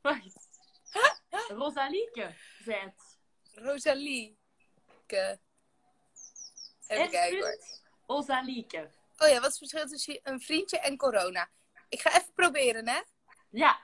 wacht. 0.00 0.48
Rosalieke 1.48 2.34
zei 2.64 2.80
het. 2.80 3.18
Rosalie. 3.52 4.38
Ke. 5.06 5.38
Even 6.86 7.10
kijken 7.10 7.38
hoor. 7.38 7.58
Rosalieke. 8.06 8.90
Oh 9.16 9.28
ja, 9.28 9.40
wat 9.40 9.52
is 9.52 9.58
het 9.58 9.70
verschil 9.70 9.86
tussen 9.86 10.20
een 10.22 10.40
vriendje 10.40 10.78
en 10.78 10.96
corona? 10.96 11.50
Ik 11.88 12.00
ga 12.00 12.10
even 12.10 12.32
proberen, 12.34 12.88
hè? 12.88 13.00
Ja. 13.50 13.80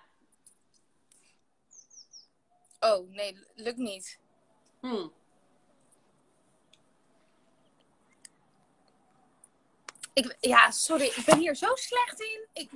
Oh, 2.80 3.10
nee, 3.10 3.38
lukt 3.54 3.78
niet. 3.78 4.18
Hm. 4.80 5.08
Ik, 10.14 10.36
ja, 10.40 10.70
sorry, 10.70 11.04
ik 11.04 11.22
ben 11.26 11.38
hier 11.38 11.54
zo 11.54 11.74
slecht 11.74 12.20
in. 12.20 12.46
Ik... 12.52 12.70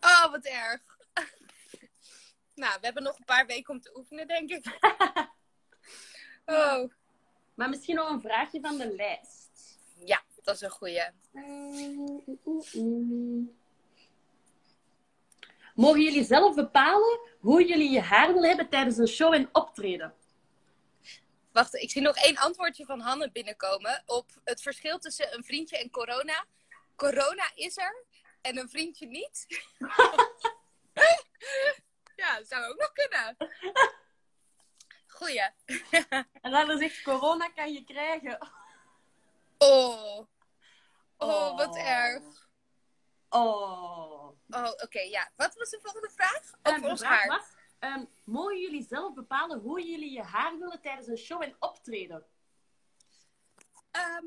Oh, 0.00 0.30
wat 0.30 0.44
erg. 0.44 0.80
nou, 2.54 2.72
we 2.80 2.84
hebben 2.86 3.02
nog 3.02 3.18
een 3.18 3.24
paar 3.24 3.46
weken 3.46 3.74
om 3.74 3.80
te 3.80 3.96
oefenen, 3.96 4.26
denk 4.26 4.50
ik. 4.50 4.78
oh, 6.46 6.90
Maar 7.54 7.68
misschien 7.68 7.94
nog 7.94 8.10
een 8.10 8.20
vraagje 8.20 8.60
van 8.60 8.76
de 8.78 8.94
lijst. 8.94 9.78
ja, 10.04 10.22
dat 10.42 10.54
is 10.54 10.60
een 10.60 10.70
goeie. 10.70 11.02
Mogen 15.74 16.00
jullie 16.00 16.24
zelf 16.24 16.54
bepalen 16.54 17.20
hoe 17.38 17.66
jullie 17.66 17.90
je 17.90 18.00
haar 18.00 18.32
willen 18.32 18.48
hebben 18.48 18.68
tijdens 18.68 18.96
een 18.96 19.08
show 19.08 19.34
en 19.34 19.48
optreden? 19.52 20.14
Wacht, 21.54 21.74
ik 21.74 21.90
zie 21.90 22.02
nog 22.02 22.16
één 22.16 22.36
antwoordje 22.36 22.84
van 22.84 23.00
Hanne 23.00 23.30
binnenkomen 23.30 24.02
op 24.06 24.30
het 24.44 24.62
verschil 24.62 24.98
tussen 24.98 25.34
een 25.34 25.44
vriendje 25.44 25.78
en 25.78 25.90
corona. 25.90 26.44
Corona 26.96 27.50
is 27.54 27.76
er 27.76 28.04
en 28.40 28.58
een 28.58 28.68
vriendje 28.68 29.06
niet. 29.06 29.46
ja, 32.22 32.38
dat 32.38 32.48
zou 32.48 32.64
ook 32.64 32.78
nog 32.78 32.92
kunnen. 32.92 33.36
Goeie. 35.06 35.50
En 36.40 36.50
dan 36.50 36.78
zegt 36.78 37.02
corona 37.02 37.48
kan 37.48 37.72
je 37.72 37.84
krijgen. 37.84 38.48
Oh. 39.58 40.26
Oh, 41.16 41.56
wat 41.56 41.68
Oh. 41.68 41.88
erg. 41.88 42.48
Oh. 43.28 44.24
Oh, 44.48 44.72
oké, 44.82 45.00
ja. 45.00 45.30
Wat 45.36 45.54
was 45.54 45.70
de 45.70 45.78
volgende 45.82 46.10
vraag? 46.10 46.52
Over 46.62 46.90
ons 46.90 47.02
haar. 47.02 47.44
Ehm, 47.84 48.04
mogen 48.24 48.60
jullie 48.60 48.82
zelf 48.82 49.14
bepalen 49.14 49.58
hoe 49.58 49.82
jullie 49.82 50.12
je 50.12 50.22
haar 50.22 50.58
willen 50.58 50.80
tijdens 50.80 51.06
een 51.06 51.16
show 51.16 51.42
en 51.42 51.56
optreden? 51.58 52.26
Ehm, 53.90 54.24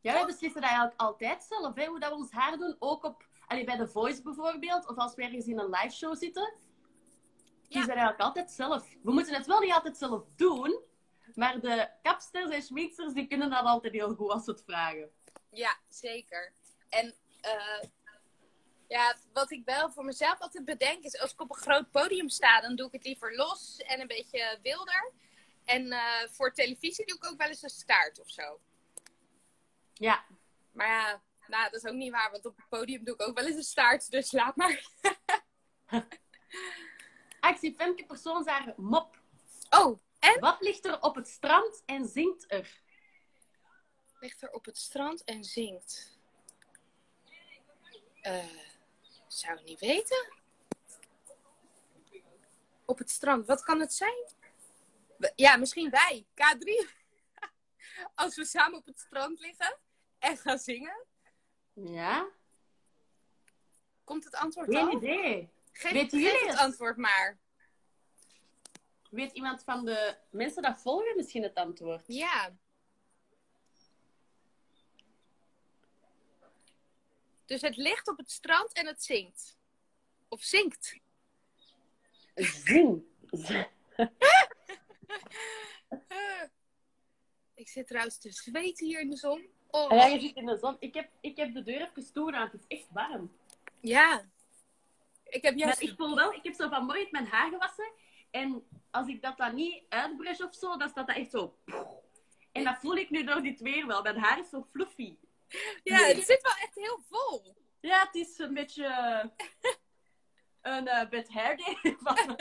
Ja, 0.00 0.12
wij 0.12 0.24
beslissen 0.26 0.60
dat 0.60 0.70
eigenlijk 0.70 1.00
altijd 1.00 1.42
zelf, 1.42 1.74
hè, 1.74 1.86
hoe 1.86 2.00
dat 2.00 2.10
we 2.10 2.16
ons 2.16 2.30
haar 2.30 2.58
doen. 2.58 2.76
Ook 2.78 3.04
op, 3.04 3.26
allee, 3.46 3.64
bij 3.64 3.76
The 3.76 3.88
Voice 3.88 4.22
bijvoorbeeld, 4.22 4.88
of 4.88 4.96
als 4.96 5.14
we 5.14 5.22
ergens 5.22 5.46
in 5.46 5.58
een 5.58 5.70
live 5.70 5.94
show 5.94 6.16
zitten. 6.16 6.54
Kiezen 7.68 7.88
we 7.88 7.92
eigenlijk 7.94 8.20
altijd 8.20 8.50
zelf. 8.50 8.88
We 9.02 9.12
moeten 9.12 9.34
het 9.34 9.46
wel 9.46 9.60
niet 9.60 9.72
altijd 9.72 9.96
zelf 9.96 10.24
doen, 10.36 10.80
maar 11.34 11.60
de 11.60 11.90
kapsters 12.02 12.50
en 12.50 12.62
schminksters 12.62 13.12
die 13.12 13.26
kunnen 13.26 13.50
dat 13.50 13.64
altijd 13.64 13.92
heel 13.92 14.14
goed 14.14 14.30
als 14.30 14.44
ze 14.44 14.50
het 14.50 14.62
vragen. 14.62 15.10
ja, 15.50 15.76
zeker. 15.88 16.52
En 16.88 17.14
eh, 17.40 17.82
ja, 18.88 19.16
wat 19.32 19.50
ik 19.50 19.64
wel 19.64 19.90
voor 19.90 20.04
mezelf 20.04 20.38
altijd 20.38 20.64
bedenk 20.64 21.04
is, 21.04 21.18
als 21.18 21.32
ik 21.32 21.40
op 21.40 21.50
een 21.50 21.62
groot 21.62 21.90
podium 21.90 22.28
sta, 22.28 22.60
dan 22.60 22.76
doe 22.76 22.86
ik 22.86 22.92
het 22.92 23.04
liever 23.04 23.34
los 23.36 23.76
en 23.76 24.00
een 24.00 24.06
beetje 24.06 24.58
wilder. 24.62 25.12
En 25.64 25.92
eh, 25.92 26.28
voor 26.30 26.52
televisie 26.52 27.06
doe 27.06 27.16
ik 27.16 27.26
ook 27.26 27.38
wel 27.38 27.48
eens 27.48 27.62
een 27.62 27.68
staart 27.68 28.20
of 28.20 28.30
zo. 28.30 28.60
Ja, 29.92 30.24
Maar 30.72 30.88
ja, 30.88 31.22
nou, 31.46 31.70
dat 31.70 31.82
is 31.82 31.90
ook 31.90 31.96
niet 31.96 32.12
waar, 32.12 32.30
want 32.30 32.46
op 32.46 32.56
het 32.56 32.68
podium 32.68 33.04
doe 33.04 33.14
ik 33.14 33.22
ook 33.22 33.36
wel 33.36 33.46
eens 33.46 33.56
een 33.56 33.62
staart, 33.62 34.10
dus 34.10 34.32
laat 34.32 34.56
maar. 34.56 34.86
actie 37.40 37.74
Femke 37.74 38.04
Persoonshaar 38.06 38.74
mop. 38.76 39.20
Oh, 39.70 40.00
en? 40.18 40.40
Wat 40.40 40.60
ligt 40.60 40.84
er 40.84 41.02
op 41.02 41.14
het 41.14 41.28
strand 41.28 41.82
en 41.86 42.06
zingt 42.06 42.44
er? 42.52 42.80
Ligt 44.20 44.42
er 44.42 44.50
op 44.50 44.64
het 44.64 44.78
strand 44.78 45.24
en 45.24 45.44
zingt. 45.44 46.18
Eh, 48.20 48.44
zou 49.36 49.58
ik 49.58 49.64
niet 49.64 49.80
weten. 49.80 50.32
Op 52.84 52.98
het 52.98 53.10
strand, 53.10 53.46
wat 53.46 53.62
kan 53.62 53.80
het 53.80 53.92
zijn? 53.94 54.24
Ja, 55.34 55.56
misschien 55.56 55.90
wij, 55.90 56.26
K3. 56.34 56.88
Als 58.14 58.36
we 58.36 58.44
samen 58.44 58.78
op 58.78 58.86
het 58.86 58.98
strand 58.98 59.38
liggen 59.40 59.78
en 60.18 60.36
gaan 60.36 60.58
zingen, 60.58 61.04
Ja, 61.72 62.28
komt 64.04 64.24
het 64.24 64.34
antwoord 64.34 64.68
geen 64.74 64.86
al? 64.88 64.96
idee. 64.96 65.50
Geef, 65.72 65.92
Weten 65.92 66.18
jullie 66.18 66.38
het 66.40 66.48
het? 66.50 66.58
antwoord 66.58 66.96
maar. 66.96 67.38
Weet 69.10 69.32
iemand 69.32 69.62
van 69.64 69.84
de 69.84 70.18
mensen 70.30 70.62
dat 70.62 70.80
volgen 70.80 71.16
misschien 71.16 71.42
het 71.42 71.54
antwoord? 71.54 72.04
Ja. 72.06 72.56
Dus 77.46 77.60
het 77.60 77.76
ligt 77.76 78.08
op 78.08 78.16
het 78.16 78.30
strand 78.30 78.72
en 78.72 78.86
het 78.86 79.02
zingt. 79.02 79.56
Of 80.28 80.42
zingt. 80.42 81.00
Zing. 82.34 83.02
Ik 87.54 87.68
zit 87.68 87.86
trouwens 87.86 88.18
te 88.18 88.32
zweten 88.32 88.86
hier 88.86 89.00
in 89.00 89.10
de 89.10 89.16
zon. 89.16 89.46
Oh. 89.70 89.90
Ja, 89.90 90.06
je 90.06 90.20
zit 90.20 90.36
in 90.36 90.46
de 90.46 90.56
zon. 90.56 90.76
Ik 90.78 90.94
heb, 90.94 91.10
ik 91.20 91.36
heb 91.36 91.54
de 91.54 91.62
deur 91.62 91.80
even 91.80 92.12
toegedaan. 92.12 92.48
Het 92.50 92.54
is 92.54 92.78
echt 92.78 92.86
warm. 92.90 93.36
Ja. 93.80 94.24
Ik 95.24 95.42
heb 95.42 95.54
Maar 95.54 95.64
juist... 95.64 95.80
ik 95.80 95.94
voel 95.96 96.14
wel, 96.14 96.32
ik 96.32 96.44
heb 96.44 96.54
zo 96.54 96.68
vanmorgen 96.68 97.08
mijn 97.10 97.26
haar 97.26 97.50
gewassen. 97.50 97.92
En 98.30 98.66
als 98.90 99.08
ik 99.08 99.22
dat 99.22 99.36
dan 99.36 99.54
niet 99.54 99.82
uitbrush 99.88 100.40
of 100.40 100.54
zo, 100.54 100.76
dan 100.76 100.88
staat 100.88 101.06
dat 101.06 101.16
echt 101.16 101.30
zo. 101.30 101.56
En 102.52 102.64
dat 102.64 102.78
voel 102.78 102.96
ik 102.96 103.10
nu 103.10 103.24
door 103.24 103.42
dit 103.42 103.60
weer 103.60 103.86
wel. 103.86 104.02
Mijn 104.02 104.18
haar 104.18 104.38
is 104.38 104.48
zo 104.48 104.66
fluffy. 104.70 105.16
Ja, 105.82 105.96
het 105.98 106.24
zit 106.26 106.42
wel 106.42 106.52
echt 106.62 106.74
heel 106.74 107.00
vol. 107.10 107.56
Ja, 107.80 108.00
het 108.06 108.14
is 108.14 108.38
een 108.38 108.54
beetje 108.54 108.84
eh, 108.86 109.24
een 110.60 110.86
uh, 110.86 111.10
day. 111.10 111.56
van- 112.00 112.38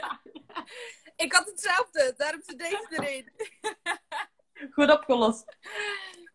Ik 1.15 1.33
had 1.33 1.45
hetzelfde, 1.45 2.13
daarom 2.17 2.41
zit 2.41 2.59
deze 2.59 2.87
erin. 2.89 3.31
Goed 4.73 4.91
opgelost. 4.91 5.57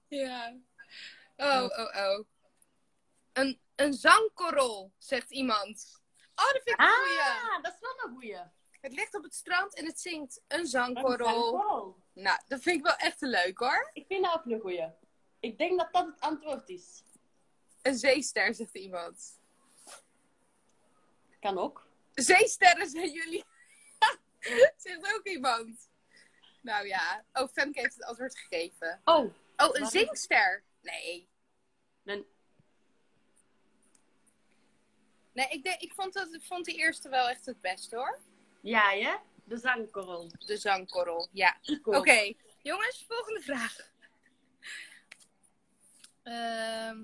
Ja. 0.08 0.56
Oh, 1.36 1.62
oh, 1.62 1.96
oh. 1.96 2.24
Een, 3.32 3.60
een 3.76 3.92
zangkorrel, 3.92 4.92
zegt 4.98 5.30
iemand. 5.30 6.00
Oh, 6.34 6.52
dat 6.52 6.60
vind 6.64 6.68
ik 6.68 6.80
een 6.80 6.86
goeie. 6.88 7.20
Ah, 7.20 7.62
dat 7.62 7.72
is 7.74 7.80
wel 7.80 8.04
een 8.04 8.12
goeie. 8.12 8.36
Het 8.80 8.92
ligt 8.92 9.14
op 9.14 9.22
het 9.22 9.34
strand 9.34 9.74
en 9.74 9.86
het 9.86 10.00
zingt. 10.00 10.42
Een 10.48 10.58
Een 10.58 10.66
zangkorrel. 10.66 11.28
zangkorrel. 11.28 12.02
Nou, 12.12 12.38
dat 12.48 12.62
vind 12.62 12.76
ik 12.76 12.82
wel 12.84 12.96
echt 12.96 13.20
leuk 13.20 13.58
hoor. 13.58 13.90
Ik 13.92 14.06
vind 14.06 14.24
dat 14.24 14.34
ook 14.34 14.44
een 14.44 14.60
goeie. 14.60 14.88
Ik 15.40 15.58
denk 15.58 15.78
dat 15.78 15.92
dat 15.92 16.06
het 16.06 16.20
antwoord 16.20 16.68
is. 16.68 17.02
Een 17.82 17.96
zeester, 17.98 18.54
zegt 18.54 18.74
iemand. 18.74 19.38
Kan 21.40 21.58
ook. 21.58 21.86
Zeesterren 22.14 22.88
zijn 22.88 23.10
jullie. 23.10 23.44
zegt 24.76 25.14
ook 25.14 25.26
iemand. 25.26 25.88
Nou 26.62 26.86
ja. 26.86 27.24
Oh, 27.32 27.48
Femke 27.48 27.80
heeft 27.80 27.94
het 27.94 28.04
antwoord 28.04 28.38
gegeven. 28.38 29.00
Oh, 29.04 29.34
Oh, 29.60 29.66
een 29.66 29.72
Waarom? 29.72 29.90
zingster. 29.90 30.62
Nee. 30.82 31.28
een, 32.04 32.26
Nee, 35.32 35.48
ik, 35.48 35.62
denk, 35.62 35.80
ik, 35.80 35.92
vond 35.92 36.12
dat, 36.12 36.34
ik 36.34 36.42
vond 36.42 36.64
die 36.64 36.76
eerste 36.76 37.08
wel 37.08 37.28
echt 37.28 37.46
het 37.46 37.60
beste 37.60 37.96
hoor. 37.96 38.20
ja, 38.60 38.90
hè? 38.90 39.16
De 39.44 39.56
zangkorrel. 39.56 40.30
De 40.38 40.56
zangkorrel, 40.56 41.28
ja. 41.32 41.58
Oké, 41.82 42.32
jongens, 42.62 43.04
volgende 43.08 43.40
vraag. 43.40 43.89
Ehm. 46.22 47.02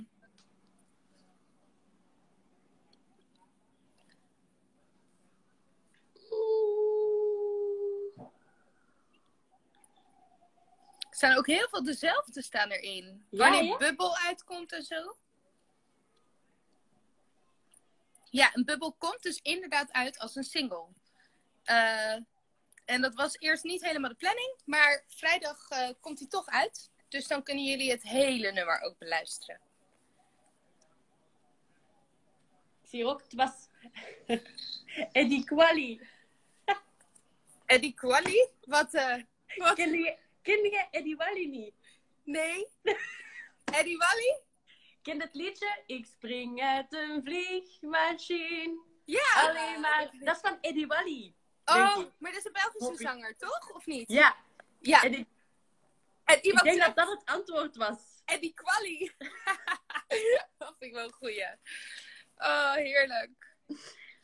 Er 11.10 11.22
staan 11.22 11.36
ook 11.36 11.46
heel 11.46 11.68
veel 11.68 11.84
dezelfde 11.84 12.42
staan 12.42 12.70
erin. 12.70 13.26
Ja, 13.30 13.38
Wanneer 13.38 13.64
ja? 13.64 13.76
bubbel 13.76 14.16
uitkomt 14.16 14.72
en 14.72 14.82
zo. 14.82 15.16
Ja, 18.30 18.50
een 18.54 18.64
bubbel 18.64 18.92
komt 18.92 19.22
dus 19.22 19.40
inderdaad 19.42 19.92
uit 19.92 20.18
als 20.18 20.34
een 20.34 20.44
single. 20.44 20.86
Eh, 21.64 22.16
en 22.84 23.00
dat 23.00 23.14
was 23.14 23.36
eerst 23.38 23.64
niet 23.64 23.82
helemaal 23.84 24.10
de 24.10 24.16
planning, 24.16 24.60
maar 24.64 25.04
vrijdag 25.06 25.68
eh, 25.68 25.88
komt 26.00 26.18
hij 26.18 26.28
toch 26.28 26.46
uit. 26.46 26.90
Dus 27.16 27.26
dan 27.26 27.42
kunnen 27.42 27.64
jullie 27.64 27.90
het 27.90 28.02
hele 28.02 28.52
nummer 28.52 28.80
ook 28.80 28.98
beluisteren. 28.98 29.60
Ik 32.82 32.88
zie 32.88 33.04
ook, 33.06 33.22
het 33.22 33.34
was 33.34 33.68
Eddie 35.12 35.44
Quali. 35.44 36.00
Eddie 37.66 37.94
Quali? 37.94 38.48
Wat? 38.64 38.90
wat? 39.56 39.74
Ken 39.74 39.92
je, 39.92 40.16
ken 40.42 40.62
je 40.62 40.86
Eddie 40.90 41.16
Wally 41.16 41.46
niet? 41.46 41.74
Nee? 42.24 42.66
Eddie 43.78 43.96
Wally? 43.96 44.40
Ken 45.02 45.20
het 45.20 45.34
liedje? 45.34 45.82
Ik 45.86 46.06
spring 46.06 46.62
uit 46.62 46.92
een 46.92 47.22
vliegmachine. 47.24 48.80
Ja! 49.04 49.48
Alleen 49.48 49.80
maar. 49.80 50.10
Dat 50.20 50.34
is 50.34 50.40
van 50.40 50.58
Eddie 50.60 50.86
Wally. 50.86 51.34
Oh, 51.64 51.96
maar 52.18 52.32
dat 52.32 52.40
is 52.40 52.44
een 52.44 52.52
Belgische 52.52 53.02
zanger, 53.04 53.36
toch? 53.36 53.70
Of 53.74 53.86
niet? 53.86 54.08
Ja, 54.08 54.36
Ja. 54.80 55.02
Eddie, 55.02 55.26
En 56.26 56.36
ik 56.36 56.44
iemand 56.44 56.64
denk 56.64 56.76
zegt 56.76 56.96
dat 56.96 57.06
dat 57.06 57.18
het 57.18 57.28
antwoord 57.28 57.76
was. 57.76 58.22
Eddie 58.24 58.54
Quali. 58.54 59.12
dat 60.58 60.76
vind 60.78 60.90
ik 60.90 60.92
wel 60.92 61.04
een 61.04 61.12
goeie. 61.12 61.46
Oh, 62.36 62.72
heerlijk. 62.72 63.56